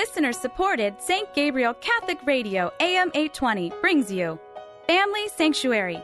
listener 0.00 0.32
supported 0.32 0.94
St. 0.98 1.28
Gabriel 1.34 1.74
Catholic 1.74 2.16
Radio 2.24 2.72
AM 2.80 3.08
820 3.08 3.70
brings 3.82 4.10
you 4.10 4.40
Family 4.86 5.28
Sanctuary, 5.28 6.02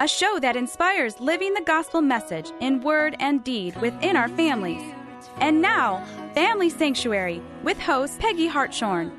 a 0.00 0.08
show 0.08 0.38
that 0.40 0.56
inspires 0.56 1.20
living 1.20 1.52
the 1.52 1.60
gospel 1.60 2.00
message 2.00 2.50
in 2.60 2.80
word 2.80 3.14
and 3.20 3.44
deed 3.44 3.76
within 3.82 4.16
our 4.16 4.30
families. 4.30 4.80
And 5.40 5.60
now, 5.60 6.02
Family 6.32 6.70
Sanctuary 6.70 7.42
with 7.62 7.78
host 7.78 8.18
Peggy 8.18 8.46
Hartshorn. 8.46 9.12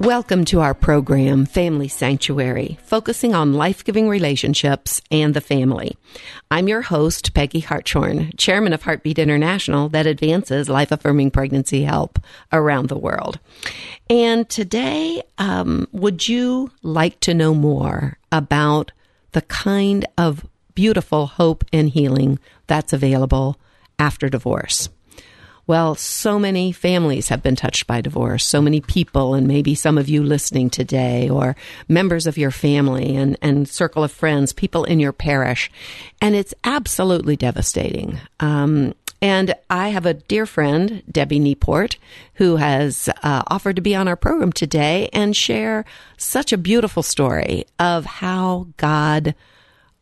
Welcome 0.00 0.46
to 0.46 0.60
our 0.60 0.72
program, 0.72 1.44
Family 1.44 1.86
Sanctuary, 1.86 2.78
focusing 2.84 3.34
on 3.34 3.52
life 3.52 3.84
giving 3.84 4.08
relationships 4.08 5.02
and 5.10 5.34
the 5.34 5.42
family. 5.42 5.94
I'm 6.50 6.68
your 6.68 6.80
host, 6.80 7.34
Peggy 7.34 7.60
Hartshorn, 7.60 8.32
chairman 8.38 8.72
of 8.72 8.80
Heartbeat 8.80 9.18
International, 9.18 9.90
that 9.90 10.06
advances 10.06 10.70
life 10.70 10.90
affirming 10.90 11.32
pregnancy 11.32 11.82
help 11.82 12.18
around 12.50 12.88
the 12.88 12.96
world. 12.96 13.40
And 14.08 14.48
today, 14.48 15.22
um, 15.36 15.86
would 15.92 16.26
you 16.26 16.70
like 16.82 17.20
to 17.20 17.34
know 17.34 17.52
more 17.52 18.16
about 18.32 18.92
the 19.32 19.42
kind 19.42 20.06
of 20.16 20.46
beautiful 20.74 21.26
hope 21.26 21.62
and 21.74 21.90
healing 21.90 22.38
that's 22.68 22.94
available 22.94 23.60
after 23.98 24.30
divorce? 24.30 24.88
Well, 25.70 25.94
so 25.94 26.36
many 26.36 26.72
families 26.72 27.28
have 27.28 27.44
been 27.44 27.54
touched 27.54 27.86
by 27.86 28.00
divorce, 28.00 28.44
so 28.44 28.60
many 28.60 28.80
people, 28.80 29.34
and 29.34 29.46
maybe 29.46 29.76
some 29.76 29.98
of 29.98 30.08
you 30.08 30.20
listening 30.20 30.68
today, 30.68 31.28
or 31.30 31.54
members 31.86 32.26
of 32.26 32.36
your 32.36 32.50
family 32.50 33.14
and, 33.14 33.38
and 33.40 33.68
circle 33.68 34.02
of 34.02 34.10
friends, 34.10 34.52
people 34.52 34.82
in 34.82 34.98
your 34.98 35.12
parish. 35.12 35.70
And 36.20 36.34
it's 36.34 36.54
absolutely 36.64 37.36
devastating. 37.36 38.18
Um, 38.40 38.96
and 39.22 39.54
I 39.70 39.90
have 39.90 40.06
a 40.06 40.14
dear 40.14 40.44
friend, 40.44 41.04
Debbie 41.08 41.38
Nieport, 41.38 41.98
who 42.34 42.56
has 42.56 43.08
uh, 43.22 43.44
offered 43.46 43.76
to 43.76 43.82
be 43.82 43.94
on 43.94 44.08
our 44.08 44.16
program 44.16 44.50
today 44.50 45.08
and 45.12 45.36
share 45.36 45.84
such 46.16 46.52
a 46.52 46.58
beautiful 46.58 47.04
story 47.04 47.64
of 47.78 48.06
how 48.06 48.66
God 48.76 49.36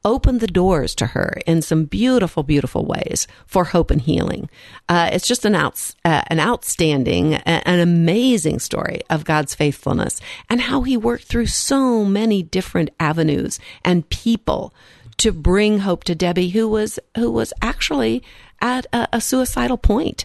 opened 0.08 0.40
the 0.40 0.46
doors 0.46 0.94
to 0.96 1.06
her 1.06 1.34
in 1.46 1.60
some 1.60 1.84
beautiful, 1.84 2.42
beautiful 2.42 2.84
ways 2.84 3.28
for 3.46 3.64
hope 3.64 3.90
and 3.90 4.00
healing. 4.00 4.48
Uh, 4.88 5.10
it's 5.12 5.28
just 5.28 5.44
an 5.44 5.54
outs, 5.54 5.94
uh, 6.04 6.22
an 6.28 6.40
outstanding, 6.40 7.34
an 7.34 7.78
amazing 7.78 8.58
story 8.58 9.02
of 9.10 9.24
God's 9.24 9.54
faithfulness 9.54 10.20
and 10.48 10.62
how 10.62 10.82
He 10.82 10.96
worked 10.96 11.24
through 11.24 11.46
so 11.46 12.04
many 12.04 12.42
different 12.42 12.88
avenues 12.98 13.60
and 13.84 14.08
people 14.08 14.72
to 15.18 15.30
bring 15.30 15.80
hope 15.80 16.04
to 16.04 16.14
Debbie, 16.14 16.50
who 16.50 16.68
was 16.68 16.98
who 17.16 17.30
was 17.30 17.52
actually 17.60 18.22
at 18.60 18.86
a, 18.92 19.08
a 19.12 19.20
suicidal 19.20 19.76
point 19.76 20.24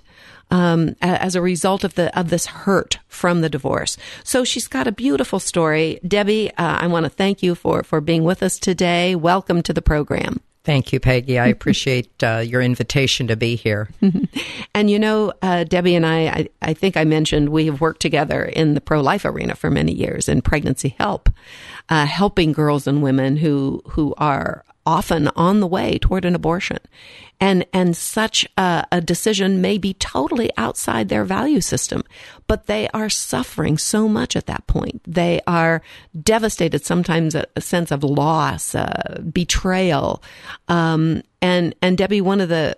um, 0.53 0.95
as 1.01 1.35
a 1.35 1.41
result 1.41 1.83
of 1.83 1.95
the 1.95 2.17
of 2.17 2.29
this 2.29 2.45
hurt 2.45 2.99
from 3.07 3.41
the 3.41 3.49
divorce. 3.49 3.97
So 4.23 4.43
she's 4.43 4.67
got 4.67 4.87
a 4.87 4.91
beautiful 4.91 5.39
story. 5.39 5.99
Debbie, 6.07 6.51
uh, 6.51 6.77
I 6.79 6.87
want 6.87 7.05
to 7.05 7.09
thank 7.09 7.41
you 7.41 7.55
for 7.55 7.83
for 7.83 7.99
being 7.99 8.23
with 8.23 8.43
us 8.43 8.59
today. 8.59 9.15
Welcome 9.15 9.63
to 9.63 9.73
the 9.73 9.81
program. 9.81 10.41
Thank 10.63 10.93
you, 10.93 11.01
Peggy. 11.01 11.37
I 11.37 11.47
appreciate 11.47 12.23
uh, 12.23 12.37
your 12.37 12.61
invitation 12.61 13.27
to 13.27 13.35
be 13.35 13.57
here. 13.57 13.89
and 14.73 14.89
you 14.89 14.97
know, 14.97 15.33
uh, 15.41 15.65
Debbie 15.65 15.95
and 15.95 16.05
I, 16.05 16.19
I, 16.27 16.49
I, 16.61 16.73
think 16.73 16.95
I 16.95 17.03
mentioned 17.03 17.49
we 17.49 17.65
have 17.65 17.81
worked 17.81 18.01
together 18.01 18.45
in 18.45 18.73
the 18.73 18.79
pro 18.79 19.01
life 19.01 19.25
arena 19.25 19.55
for 19.55 19.69
many 19.69 19.91
years 19.91 20.29
in 20.29 20.41
pregnancy 20.41 20.95
help, 20.97 21.29
uh, 21.89 22.05
helping 22.05 22.53
girls 22.53 22.87
and 22.87 23.03
women 23.03 23.35
who 23.35 23.81
who 23.89 24.13
are 24.17 24.63
often 24.85 25.29
on 25.35 25.59
the 25.59 25.67
way 25.67 25.97
toward 25.97 26.25
an 26.25 26.35
abortion. 26.35 26.79
And, 27.39 27.65
and 27.73 27.95
such 27.95 28.47
a, 28.57 28.85
a, 28.91 29.01
decision 29.01 29.61
may 29.61 29.77
be 29.77 29.93
totally 29.95 30.49
outside 30.57 31.09
their 31.09 31.25
value 31.25 31.61
system, 31.61 32.03
but 32.47 32.67
they 32.67 32.87
are 32.89 33.09
suffering 33.09 33.77
so 33.77 34.07
much 34.07 34.35
at 34.35 34.45
that 34.45 34.65
point. 34.67 35.01
They 35.05 35.41
are 35.47 35.81
devastated, 36.21 36.85
sometimes 36.85 37.35
a, 37.35 37.45
a 37.55 37.61
sense 37.61 37.91
of 37.91 38.03
loss, 38.03 38.75
uh, 38.75 39.21
betrayal. 39.31 40.23
Um, 40.67 41.23
and, 41.41 41.75
and 41.81 41.97
Debbie, 41.97 42.21
one 42.21 42.39
of 42.39 42.49
the 42.49 42.77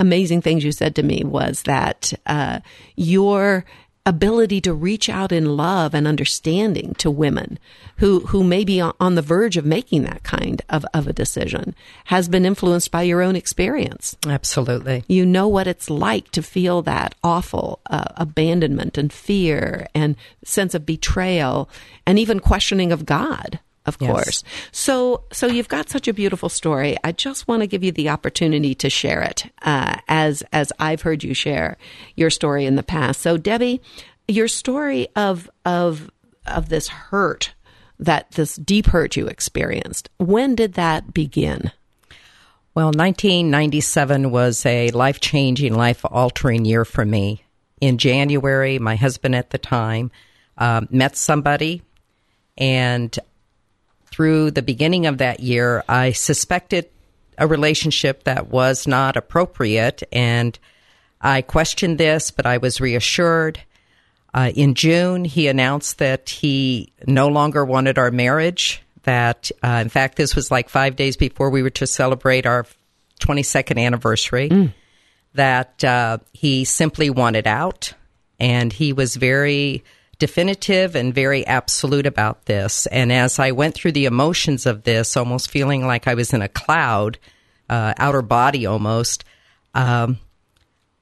amazing 0.00 0.42
things 0.42 0.64
you 0.64 0.72
said 0.72 0.94
to 0.96 1.02
me 1.02 1.22
was 1.24 1.62
that, 1.62 2.12
uh, 2.26 2.60
your 2.96 3.64
ability 4.08 4.58
to 4.58 4.72
reach 4.72 5.10
out 5.10 5.32
in 5.32 5.54
love 5.54 5.92
and 5.92 6.08
understanding 6.08 6.94
to 6.94 7.10
women 7.10 7.58
who, 7.98 8.20
who 8.20 8.42
may 8.42 8.64
be 8.64 8.80
on 8.80 9.14
the 9.14 9.22
verge 9.22 9.58
of 9.58 9.66
making 9.66 10.02
that 10.02 10.22
kind 10.22 10.62
of, 10.70 10.86
of 10.94 11.06
a 11.06 11.12
decision 11.12 11.74
has 12.06 12.26
been 12.26 12.46
influenced 12.46 12.90
by 12.90 13.02
your 13.02 13.20
own 13.20 13.36
experience. 13.36 14.16
Absolutely. 14.26 15.04
You 15.08 15.26
know 15.26 15.46
what 15.46 15.66
it's 15.66 15.90
like 15.90 16.30
to 16.30 16.42
feel 16.42 16.80
that 16.82 17.16
awful 17.22 17.80
uh, 17.90 18.04
abandonment 18.16 18.96
and 18.96 19.12
fear 19.12 19.86
and 19.94 20.16
sense 20.42 20.74
of 20.74 20.86
betrayal 20.86 21.68
and 22.06 22.18
even 22.18 22.40
questioning 22.40 22.92
of 22.92 23.04
God 23.04 23.60
of 23.88 23.96
yes. 24.00 24.10
course. 24.10 24.44
So, 24.70 25.24
so 25.32 25.46
you've 25.46 25.68
got 25.68 25.88
such 25.88 26.06
a 26.08 26.12
beautiful 26.12 26.48
story. 26.48 26.96
I 27.02 27.12
just 27.12 27.48
want 27.48 27.62
to 27.62 27.66
give 27.66 27.82
you 27.82 27.92
the 27.92 28.10
opportunity 28.10 28.74
to 28.76 28.90
share 28.90 29.22
it, 29.22 29.50
uh, 29.62 29.96
as 30.08 30.42
as 30.52 30.72
I've 30.78 31.02
heard 31.02 31.24
you 31.24 31.34
share 31.34 31.76
your 32.14 32.30
story 32.30 32.66
in 32.66 32.76
the 32.76 32.82
past. 32.82 33.20
So, 33.20 33.36
Debbie, 33.36 33.80
your 34.28 34.48
story 34.48 35.08
of 35.16 35.50
of 35.64 36.10
of 36.46 36.68
this 36.68 36.88
hurt, 36.88 37.54
that 37.98 38.30
this 38.32 38.56
deep 38.56 38.86
hurt 38.86 39.16
you 39.16 39.26
experienced. 39.26 40.08
When 40.18 40.54
did 40.54 40.74
that 40.74 41.12
begin? 41.12 41.72
Well, 42.74 42.92
1997 42.92 44.30
was 44.30 44.64
a 44.64 44.90
life 44.90 45.18
changing, 45.18 45.74
life 45.74 46.04
altering 46.04 46.64
year 46.64 46.84
for 46.84 47.04
me. 47.04 47.42
In 47.80 47.98
January, 47.98 48.78
my 48.78 48.94
husband 48.94 49.34
at 49.34 49.50
the 49.50 49.58
time 49.58 50.10
uh, 50.56 50.82
met 50.90 51.16
somebody, 51.16 51.82
and 52.56 53.16
through 54.18 54.50
the 54.50 54.62
beginning 54.62 55.06
of 55.06 55.18
that 55.18 55.38
year, 55.38 55.84
I 55.88 56.10
suspected 56.10 56.88
a 57.38 57.46
relationship 57.46 58.24
that 58.24 58.48
was 58.48 58.84
not 58.84 59.16
appropriate. 59.16 60.02
And 60.10 60.58
I 61.20 61.42
questioned 61.42 61.98
this, 61.98 62.32
but 62.32 62.44
I 62.44 62.58
was 62.58 62.80
reassured. 62.80 63.60
Uh, 64.34 64.50
in 64.56 64.74
June, 64.74 65.24
he 65.24 65.46
announced 65.46 65.98
that 65.98 66.30
he 66.30 66.92
no 67.06 67.28
longer 67.28 67.64
wanted 67.64 67.96
our 67.96 68.10
marriage. 68.10 68.82
That, 69.04 69.52
uh, 69.62 69.78
in 69.82 69.88
fact, 69.88 70.16
this 70.16 70.34
was 70.34 70.50
like 70.50 70.68
five 70.68 70.96
days 70.96 71.16
before 71.16 71.50
we 71.50 71.62
were 71.62 71.70
to 71.70 71.86
celebrate 71.86 72.44
our 72.44 72.66
22nd 73.20 73.80
anniversary. 73.80 74.48
Mm. 74.48 74.74
That 75.34 75.84
uh, 75.84 76.18
he 76.32 76.64
simply 76.64 77.08
wanted 77.08 77.46
out. 77.46 77.92
And 78.40 78.72
he 78.72 78.92
was 78.92 79.14
very 79.14 79.84
definitive 80.18 80.96
and 80.96 81.14
very 81.14 81.46
absolute 81.46 82.06
about 82.06 82.46
this. 82.46 82.86
And 82.86 83.12
as 83.12 83.38
I 83.38 83.52
went 83.52 83.74
through 83.74 83.92
the 83.92 84.06
emotions 84.06 84.66
of 84.66 84.82
this, 84.82 85.16
almost 85.16 85.50
feeling 85.50 85.86
like 85.86 86.08
I 86.08 86.14
was 86.14 86.32
in 86.32 86.42
a 86.42 86.48
cloud, 86.48 87.18
uh, 87.70 87.94
outer 87.96 88.22
body 88.22 88.66
almost, 88.66 89.24
um, 89.74 90.18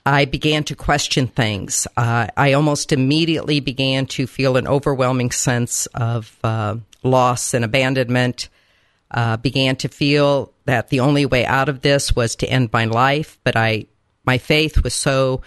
I 0.04 0.24
began 0.24 0.62
to 0.64 0.76
question 0.76 1.26
things. 1.26 1.86
Uh, 1.96 2.28
I 2.36 2.52
almost 2.52 2.92
immediately 2.92 3.58
began 3.58 4.06
to 4.06 4.26
feel 4.26 4.56
an 4.56 4.68
overwhelming 4.68 5.32
sense 5.32 5.86
of 5.86 6.38
uh, 6.44 6.76
loss 7.02 7.54
and 7.54 7.64
abandonment. 7.64 8.48
Uh, 9.10 9.36
began 9.36 9.76
to 9.76 9.88
feel 9.88 10.52
that 10.64 10.88
the 10.88 11.00
only 11.00 11.26
way 11.26 11.46
out 11.46 11.68
of 11.68 11.80
this 11.80 12.14
was 12.14 12.36
to 12.36 12.46
end 12.48 12.72
my 12.72 12.84
life, 12.84 13.38
but 13.44 13.56
I, 13.56 13.86
my 14.24 14.38
faith 14.38 14.82
was 14.82 14.94
so 14.94 15.42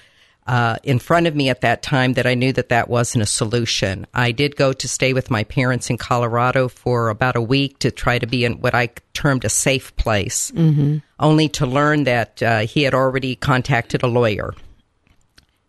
uh, 0.48 0.78
in 0.84 0.98
front 0.98 1.28
of 1.28 1.36
me 1.36 1.50
at 1.50 1.62
that 1.62 1.84
time 1.84 2.14
that 2.14 2.26
I 2.26 2.34
knew 2.34 2.52
that 2.54 2.70
that 2.70 2.90
wasn't 2.90 3.22
a 3.22 3.28
solution. 3.28 4.08
I 4.14 4.32
did 4.32 4.56
go 4.56 4.74
to 4.74 4.88
stay 4.88 5.14
with 5.14 5.30
my 5.30 5.44
parents 5.44 5.90
in 5.90 5.98
Colorado 5.98 6.68
for 6.68 7.10
about 7.10 7.36
a 7.36 7.42
week 7.42 7.80
to 7.80 7.92
try 7.92 8.18
to 8.18 8.26
be 8.26 8.46
in 8.46 8.60
what 8.60 8.74
I 8.74 8.90
termed 9.14 9.46
a 9.46 9.50
safe 9.50 9.96
place, 9.96 10.52
mm-hmm. 10.52 10.98
only 11.20 11.50
to 11.50 11.66
learn 11.66 12.06
that 12.06 12.42
uh, 12.42 12.60
he 12.62 12.84
had 12.84 12.96
already 12.96 13.36
contacted 13.36 14.02
a 14.02 14.08
lawyer. 14.08 14.56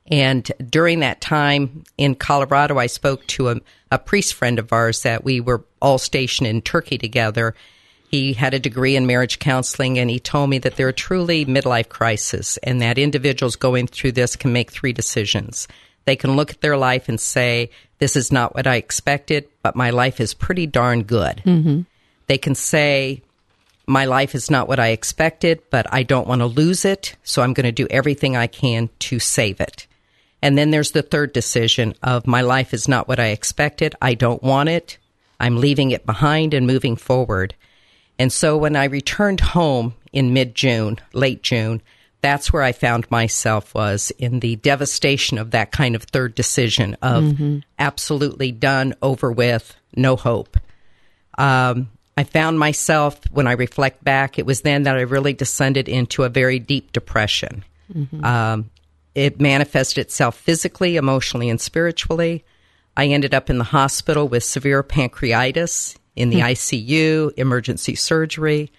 And 0.06 0.50
during 0.68 1.00
that 1.00 1.20
time 1.20 1.84
in 1.96 2.14
Colorado, 2.14 2.78
I 2.78 2.86
spoke 2.86 3.26
to 3.28 3.50
a, 3.50 3.56
a 3.92 3.98
priest 3.98 4.34
friend 4.34 4.58
of 4.58 4.72
ours 4.72 5.02
that 5.02 5.24
we 5.24 5.40
were 5.40 5.64
all 5.80 5.98
stationed 5.98 6.48
in 6.48 6.62
Turkey 6.62 6.98
together 6.98 7.54
he 8.10 8.32
had 8.32 8.54
a 8.54 8.58
degree 8.58 8.96
in 8.96 9.06
marriage 9.06 9.38
counseling, 9.38 9.96
and 9.96 10.10
he 10.10 10.18
told 10.18 10.50
me 10.50 10.58
that 10.58 10.74
there 10.74 10.88
are 10.88 10.92
truly 10.92 11.46
midlife 11.46 11.88
crises, 11.88 12.58
and 12.64 12.82
that 12.82 12.98
individuals 12.98 13.54
going 13.54 13.86
through 13.86 14.10
this 14.10 14.34
can 14.34 14.52
make 14.52 14.72
three 14.72 14.92
decisions. 14.92 15.68
They 16.06 16.16
can 16.16 16.34
look 16.34 16.50
at 16.50 16.60
their 16.60 16.76
life 16.76 17.08
and 17.08 17.20
say, 17.20 17.70
This 18.00 18.16
is 18.16 18.32
not 18.32 18.52
what 18.52 18.66
I 18.66 18.74
expected, 18.74 19.48
but 19.62 19.76
my 19.76 19.90
life 19.90 20.20
is 20.20 20.34
pretty 20.34 20.66
darn 20.66 21.04
good. 21.04 21.40
Mm-hmm. 21.46 21.82
They 22.26 22.36
can 22.36 22.56
say, 22.56 23.22
My 23.86 24.06
life 24.06 24.34
is 24.34 24.50
not 24.50 24.66
what 24.66 24.80
I 24.80 24.88
expected, 24.88 25.62
but 25.70 25.86
I 25.94 26.02
don't 26.02 26.26
want 26.26 26.40
to 26.40 26.46
lose 26.46 26.84
it, 26.84 27.14
so 27.22 27.42
I'm 27.42 27.52
going 27.52 27.66
to 27.66 27.70
do 27.70 27.86
everything 27.90 28.36
I 28.36 28.48
can 28.48 28.90
to 29.06 29.20
save 29.20 29.60
it. 29.60 29.86
And 30.42 30.58
then 30.58 30.72
there's 30.72 30.90
the 30.90 31.02
third 31.02 31.32
decision 31.32 31.94
of 32.02 32.26
my 32.26 32.40
life 32.40 32.74
is 32.74 32.88
not 32.88 33.06
what 33.06 33.20
I 33.20 33.26
expected. 33.26 33.94
I 34.02 34.14
don't 34.14 34.42
want 34.42 34.68
it. 34.68 34.98
I'm 35.38 35.58
leaving 35.58 35.92
it 35.92 36.04
behind 36.04 36.54
and 36.54 36.66
moving 36.66 36.96
forward. 36.96 37.54
And 38.20 38.30
so 38.30 38.58
when 38.58 38.76
I 38.76 38.84
returned 38.84 39.40
home 39.40 39.94
in 40.12 40.34
mid 40.34 40.54
June, 40.54 40.98
late 41.14 41.42
June, 41.42 41.80
that's 42.20 42.52
where 42.52 42.62
I 42.62 42.72
found 42.72 43.10
myself 43.10 43.74
was 43.74 44.12
in 44.18 44.40
the 44.40 44.56
devastation 44.56 45.38
of 45.38 45.52
that 45.52 45.72
kind 45.72 45.96
of 45.96 46.02
third 46.02 46.34
decision 46.34 46.98
of 47.00 47.24
Mm-hmm. 47.24 47.58
absolutely 47.78 48.52
done, 48.52 48.94
over 49.00 49.32
with, 49.32 49.74
no 49.96 50.16
hope. 50.16 50.58
Um, 51.38 51.88
I 52.14 52.24
found 52.24 52.58
myself, 52.58 53.18
when 53.30 53.46
I 53.46 53.52
reflect 53.52 54.04
back, 54.04 54.38
it 54.38 54.44
was 54.44 54.60
then 54.60 54.82
that 54.82 54.98
I 54.98 55.00
really 55.00 55.32
descended 55.32 55.88
into 55.88 56.24
a 56.24 56.28
very 56.28 56.58
deep 56.58 56.92
depression. 56.92 57.64
Um, 58.22 58.68
it 59.14 59.40
manifested 59.40 59.96
itself 59.96 60.36
physically, 60.36 60.96
emotionally, 60.96 61.48
and 61.48 61.58
spiritually. 61.58 62.44
I 62.98 63.06
ended 63.06 63.32
up 63.32 63.48
in 63.48 63.56
the 63.56 63.64
hospital 63.64 64.28
with 64.28 64.44
severe 64.44 64.82
pancreatitis 64.82 65.96
in 66.20 66.30
the 66.30 66.40
ICU, 66.40 67.32
emergency 67.36 67.94
surgery. 67.94 68.70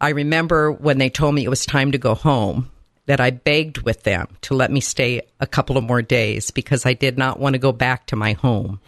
I 0.00 0.10
remember 0.10 0.70
when 0.70 0.98
they 0.98 1.08
told 1.10 1.34
me 1.34 1.44
it 1.44 1.48
was 1.48 1.64
time 1.64 1.92
to 1.92 1.98
go 1.98 2.14
home 2.14 2.70
that 3.06 3.20
I 3.20 3.30
begged 3.30 3.78
with 3.78 4.02
them 4.02 4.28
to 4.42 4.54
let 4.54 4.70
me 4.70 4.80
stay 4.80 5.22
a 5.40 5.46
couple 5.46 5.76
of 5.76 5.84
more 5.84 6.02
days 6.02 6.50
because 6.50 6.86
I 6.86 6.94
did 6.94 7.18
not 7.18 7.38
want 7.38 7.54
to 7.54 7.58
go 7.58 7.72
back 7.72 8.06
to 8.06 8.16
my 8.16 8.32
home 8.32 8.80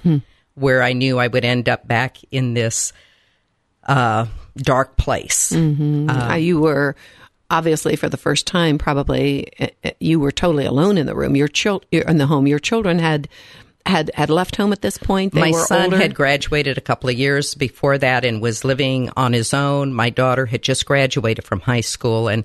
where 0.55 0.83
I 0.83 0.93
knew 0.95 1.19
I 1.19 1.27
would 1.27 1.45
end 1.45 1.69
up 1.69 1.87
back 1.87 2.19
in 2.31 2.55
this 2.55 2.93
uh, 3.87 4.27
dark 4.57 4.97
place. 4.97 5.53
Uh, 5.53 6.35
you 6.35 6.61
were 6.61 6.97
obviously 7.51 7.95
for 7.97 8.09
the 8.09 8.17
first 8.17 8.47
time, 8.47 8.79
probably 8.79 9.49
uh, 9.61 9.69
uh, 9.85 9.91
you 10.01 10.19
were 10.19 10.33
totally 10.33 10.65
alone 10.65 10.99
in 10.99 11.07
the 11.07 11.15
room. 11.15 11.37
Your 11.37 11.49
chil- 11.49 11.83
in 11.93 12.17
the 12.19 12.27
home. 12.27 12.47
Your 12.47 12.59
children 12.59 12.99
had 12.99 13.29
had 13.87 14.11
had 14.15 14.31
left 14.31 14.57
home 14.57 14.73
at 14.73 14.83
this 14.83 14.99
point. 14.99 15.33
They 15.33 15.41
My 15.41 15.51
were 15.53 15.65
son 15.65 15.85
older. 15.85 15.97
had 15.97 16.15
graduated 16.15 16.77
a 16.79 16.83
couple 16.83 17.09
of 17.09 17.17
years 17.17 17.55
before 17.55 17.99
that 17.99 18.25
and 18.25 18.43
was 18.43 18.65
living 18.65 19.11
on 19.17 19.33
his 19.33 19.55
own. 19.55 19.93
My 19.95 20.11
daughter 20.11 20.47
had 20.47 20.63
just 20.63 20.85
graduated 20.87 21.45
from 21.45 21.61
high 21.61 21.81
school, 21.83 22.29
and 22.29 22.45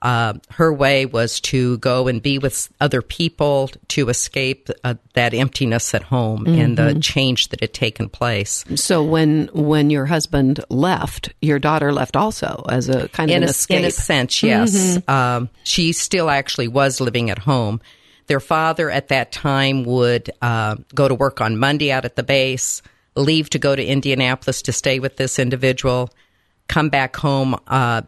uh, 0.00 0.34
her 0.50 0.72
way 0.72 1.06
was 1.06 1.40
to 1.40 1.76
go 1.78 2.06
and 2.06 2.22
be 2.22 2.38
with 2.38 2.68
other 2.80 3.02
people 3.02 3.68
to 3.88 4.08
escape 4.08 4.70
uh, 4.84 4.94
that 5.14 5.34
emptiness 5.34 5.92
at 5.92 6.04
home 6.04 6.46
and 6.46 6.78
Mm-hmm. 6.78 6.94
the 6.94 7.00
change 7.00 7.48
that 7.48 7.60
had 7.60 7.74
taken 7.74 8.08
place. 8.08 8.64
So 8.76 9.02
when 9.02 9.48
when 9.52 9.90
your 9.90 10.06
husband 10.06 10.64
left, 10.70 11.32
your 11.42 11.58
daughter 11.58 11.92
left 11.92 12.14
also 12.14 12.64
as 12.68 12.88
a 12.88 13.08
kind 13.08 13.28
of 13.30 13.36
in 13.36 13.42
an 13.42 13.48
a, 13.48 13.50
escape. 13.50 13.78
Mm-hmm. 13.78 13.84
in 13.84 13.88
a 13.88 13.90
sense, 13.90 14.42
yes. 14.42 14.98
Um, 15.08 15.48
she 15.64 15.92
still 15.92 16.30
actually 16.30 16.68
was 16.68 17.00
living 17.00 17.28
at 17.30 17.38
home. 17.40 17.80
Their 18.28 18.40
father 18.40 18.90
at 18.90 19.08
that 19.08 19.32
time 19.32 19.84
would 19.84 20.30
uh, 20.40 20.76
go 20.94 21.08
to 21.08 21.14
work 21.14 21.40
on 21.40 21.58
Monday 21.58 21.90
out 21.90 22.04
at 22.04 22.16
the 22.16 22.22
base, 22.22 22.82
leave 23.16 23.50
to 23.50 23.58
go 23.58 23.74
to 23.74 23.84
Indianapolis 23.84 24.62
to 24.62 24.72
stay 24.72 25.00
with 25.00 25.16
this 25.16 25.38
individual, 25.38 26.10
come 26.68 26.88
back 26.88 27.16
home. 27.16 27.56
Uh, 27.66 28.02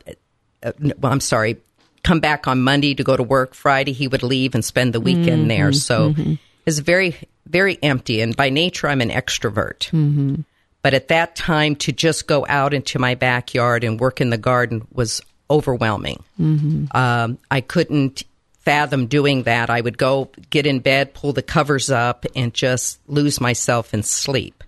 uh, 0.63 0.73
well, 0.99 1.13
I'm 1.13 1.21
sorry, 1.21 1.57
come 2.05 2.21
back 2.21 2.47
on 2.47 2.63
Monday 2.63 2.95
to 2.95 3.03
go 3.03 3.17
to 3.17 3.23
work. 3.23 3.55
Friday 3.55 3.93
he 3.93 4.09
would 4.09 4.23
leave 4.23 4.55
and 4.55 4.65
spend 4.65 4.93
the 4.93 5.01
weekend 5.01 5.51
there. 5.51 5.73
So 5.73 6.15
it's 6.67 6.79
very 6.79 7.17
very 7.47 7.79
empty. 7.83 8.21
And 8.21 8.37
by 8.37 8.49
nature, 8.51 8.89
I'm 8.89 9.01
an 9.01 9.11
extrovert. 9.11 9.91
But 10.83 10.95
at 10.95 11.09
that 11.09 11.35
time, 11.37 11.77
to 11.77 11.93
just 11.93 12.27
go 12.27 12.47
out 12.49 12.73
into 12.73 12.99
my 12.99 13.15
backyard 13.15 13.85
and 13.85 13.99
work 13.99 14.21
in 14.21 14.31
the 14.31 14.39
garden 14.39 14.87
was 14.93 15.21
overwhelming. 15.51 16.23
Um, 16.93 17.39
I 17.51 17.61
couldn't 17.61 18.23
fathom 18.71 19.07
doing 19.07 19.43
that. 19.45 19.69
I 19.69 19.81
would 19.81 19.99
go 19.99 20.31
get 20.51 20.65
in 20.65 20.79
bed, 20.79 21.13
pull 21.13 21.33
the 21.33 21.43
covers 21.43 21.91
up, 21.91 22.25
and 22.37 22.55
just 22.55 23.01
lose 23.09 23.41
myself 23.41 23.93
in 23.93 24.05
sleep. 24.05 24.63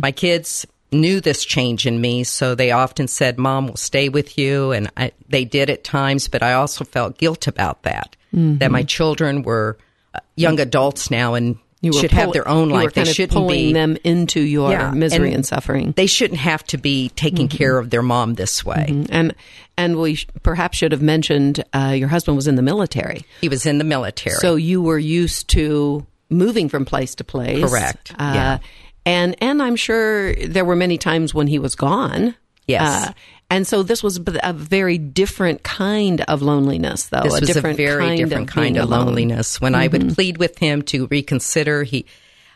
My 0.00 0.12
kids 0.12 0.66
knew 0.92 1.20
this 1.20 1.44
change 1.44 1.86
in 1.86 2.00
me, 2.00 2.24
so 2.24 2.54
they 2.54 2.70
often 2.70 3.08
said, 3.08 3.38
Mom, 3.38 3.66
we'll 3.66 3.76
stay 3.76 4.10
with 4.10 4.36
you. 4.36 4.72
And 4.72 4.90
I, 4.96 5.12
they 5.28 5.46
did 5.46 5.70
at 5.70 5.84
times, 5.84 6.28
but 6.28 6.42
I 6.42 6.52
also 6.52 6.84
felt 6.84 7.16
guilt 7.16 7.46
about 7.46 7.82
that, 7.84 8.14
that 8.58 8.70
my 8.70 8.82
children 8.82 9.42
were 9.42 9.78
uh, 10.14 10.20
young 10.36 10.60
adults 10.60 11.10
now 11.10 11.34
and 11.34 11.56
You 11.82 11.92
should 11.94 12.10
have 12.10 12.32
their 12.32 12.46
own 12.46 12.68
life. 12.68 12.92
They 12.92 13.02
of 13.02 13.08
shouldn't 13.08 13.32
pulling 13.32 13.68
be 13.68 13.72
them 13.72 13.96
into 14.04 14.40
your 14.40 14.70
Yeah, 14.70 14.90
misery 14.90 15.28
and, 15.28 15.36
and- 15.36 15.46
suffering. 15.46 15.92
they 15.96 16.06
shouldn't 16.06 16.40
have 16.40 16.62
to 16.64 16.76
be 16.78 17.08
taking 17.16 17.48
Mm-hmm. 17.48 17.56
care 17.56 17.78
of 17.78 17.88
their 17.90 18.02
mom 18.02 18.34
this 18.34 18.64
way. 18.64 19.06
And 19.10 19.34
and 19.78 19.96
we 19.96 20.16
sh- 20.16 20.26
perhaps 20.42 20.76
should 20.76 20.92
have 20.92 21.00
mentioned 21.00 21.64
uh, 21.72 21.94
your 21.96 22.08
husband 22.08 22.36
was 22.36 22.46
in 22.46 22.56
the 22.56 22.62
military, 22.62 23.24
He 23.40 23.48
was 23.48 23.64
in 23.64 23.78
the 23.78 23.84
military. 23.84 24.36
so 24.36 24.56
you 24.56 24.82
were 24.82 24.98
used 24.98 25.48
to 25.50 26.06
moving 26.28 26.68
from 26.68 26.84
place 26.84 27.14
to 27.16 27.24
place. 27.24 27.64
Correct. 27.64 28.12
Uh, 28.18 28.32
Yeah. 28.34 28.58
And 29.06 29.34
and 29.42 29.62
I'm 29.62 29.76
sure 29.76 30.34
there 30.34 30.66
were 30.66 30.76
many 30.76 30.98
times 30.98 31.32
when 31.34 31.46
he 31.46 31.58
was 31.58 31.74
gone. 31.74 32.34
Yes. 32.66 33.08
Uh, 33.08 33.12
and 33.50 33.66
so 33.66 33.82
this 33.82 34.02
was 34.02 34.20
a 34.42 34.52
very 34.52 34.96
different 34.98 35.62
kind 35.62 36.20
of 36.22 36.40
loneliness, 36.42 37.06
though. 37.08 37.22
this 37.22 37.36
a 37.36 37.40
was 37.40 37.56
a 37.56 37.60
very 37.74 38.04
kind 38.06 38.18
different 38.18 38.48
of 38.48 38.54
kind 38.54 38.76
of. 38.76 38.84
Mm-hmm. 38.84 38.92
loneliness. 38.92 39.60
When 39.60 39.74
I 39.74 39.88
would 39.88 40.14
plead 40.14 40.38
with 40.38 40.58
him 40.58 40.82
to 40.82 41.06
reconsider, 41.08 41.82
he, 41.82 42.06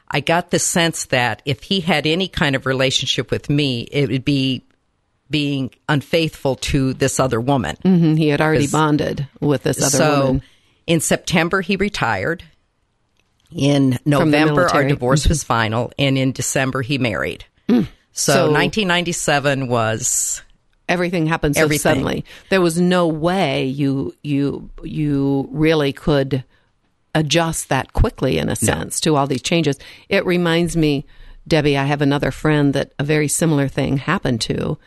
I 0.08 0.20
got 0.20 0.50
the 0.50 0.58
sense 0.58 1.06
that 1.06 1.42
if 1.44 1.62
he 1.64 1.80
had 1.80 2.06
any 2.06 2.28
kind 2.28 2.54
of 2.56 2.64
relationship 2.66 3.30
with 3.30 3.50
me, 3.50 3.82
it 3.82 4.08
would 4.10 4.24
be 4.24 4.62
being 5.30 5.70
unfaithful 5.88 6.56
to 6.56 6.92
this 6.94 7.18
other 7.18 7.40
woman. 7.40 7.76
Mhm, 7.84 8.16
He 8.16 8.28
had 8.28 8.40
already 8.40 8.66
bonded 8.68 9.26
with 9.40 9.62
this 9.64 9.78
other 9.82 9.90
so 9.96 10.20
woman. 10.26 10.42
in 10.86 11.00
September, 11.00 11.60
he 11.60 11.76
retired. 11.76 12.44
In 13.54 13.98
November, 14.04 14.68
our 14.68 14.84
divorce 14.86 15.26
was 15.28 15.44
final, 15.44 15.92
and 15.98 16.18
in 16.18 16.32
December, 16.32 16.82
he 16.82 16.98
married. 16.98 17.44
So, 17.68 17.74
Mm. 17.74 17.86
So- 18.12 18.50
1997 18.52 19.68
was 19.68 20.42
everything 20.88 21.26
happened 21.26 21.56
so 21.56 21.62
Everything. 21.62 21.80
suddenly. 21.80 22.24
There 22.50 22.60
was 22.60 22.80
no 22.80 23.06
way 23.06 23.64
you 23.66 24.14
you 24.22 24.70
you 24.82 25.48
really 25.50 25.92
could 25.92 26.44
adjust 27.14 27.68
that 27.68 27.92
quickly 27.92 28.38
in 28.38 28.48
a 28.48 28.56
sense 28.56 29.00
to 29.00 29.14
all 29.16 29.26
these 29.26 29.42
changes. 29.42 29.78
It 30.08 30.26
reminds 30.26 30.76
me, 30.76 31.06
Debbie, 31.46 31.78
I 31.78 31.84
have 31.84 32.02
another 32.02 32.30
friend 32.30 32.74
that 32.74 32.92
a 32.98 33.04
very 33.04 33.28
similar 33.28 33.68
thing 33.68 33.98
happened 33.98 34.40
to, 34.42 34.78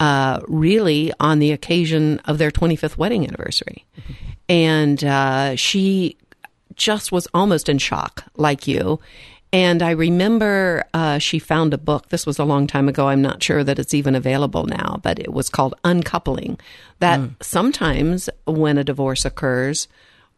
uh, 0.00 0.40
really 0.48 1.12
on 1.20 1.40
the 1.40 1.52
occasion 1.52 2.20
of 2.24 2.38
their 2.38 2.50
25th 2.50 2.96
wedding 2.96 3.26
anniversary. 3.26 3.84
And 4.48 5.04
uh, 5.04 5.56
she 5.56 6.16
just 6.74 7.12
was 7.12 7.28
almost 7.34 7.68
in 7.68 7.78
shock, 7.78 8.24
like 8.36 8.66
you. 8.66 8.98
And 9.54 9.84
I 9.84 9.92
remember 9.92 10.82
uh, 10.92 11.18
she 11.18 11.38
found 11.38 11.72
a 11.72 11.78
book. 11.78 12.08
This 12.08 12.26
was 12.26 12.40
a 12.40 12.44
long 12.44 12.66
time 12.66 12.88
ago. 12.88 13.06
I'm 13.06 13.22
not 13.22 13.40
sure 13.40 13.62
that 13.62 13.78
it's 13.78 13.94
even 13.94 14.16
available 14.16 14.64
now, 14.64 14.98
but 15.00 15.20
it 15.20 15.32
was 15.32 15.48
called 15.48 15.76
Uncoupling. 15.84 16.58
That 16.98 17.20
sometimes 17.40 18.28
when 18.46 18.78
a 18.78 18.82
divorce 18.84 19.24
occurs, 19.24 19.86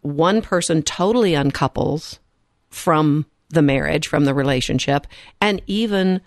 one 0.03 0.43
person 0.43 0.83
totally 0.83 1.33
uncouples 1.33 2.19
from 2.69 3.25
the 3.49 3.63
marriage, 3.63 4.07
from 4.07 4.27
the 4.27 4.35
relationship, 4.35 5.07
and 5.41 5.63
even 5.67 6.21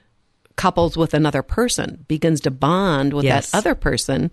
couples 0.55 0.97
with 0.97 1.13
another 1.13 1.43
person, 1.43 2.05
begins 2.07 2.41
to 2.41 2.49
bond 2.49 3.13
with 3.13 3.23
Yes. 3.23 3.51
that 3.51 3.57
other 3.59 3.75
person 3.75 4.31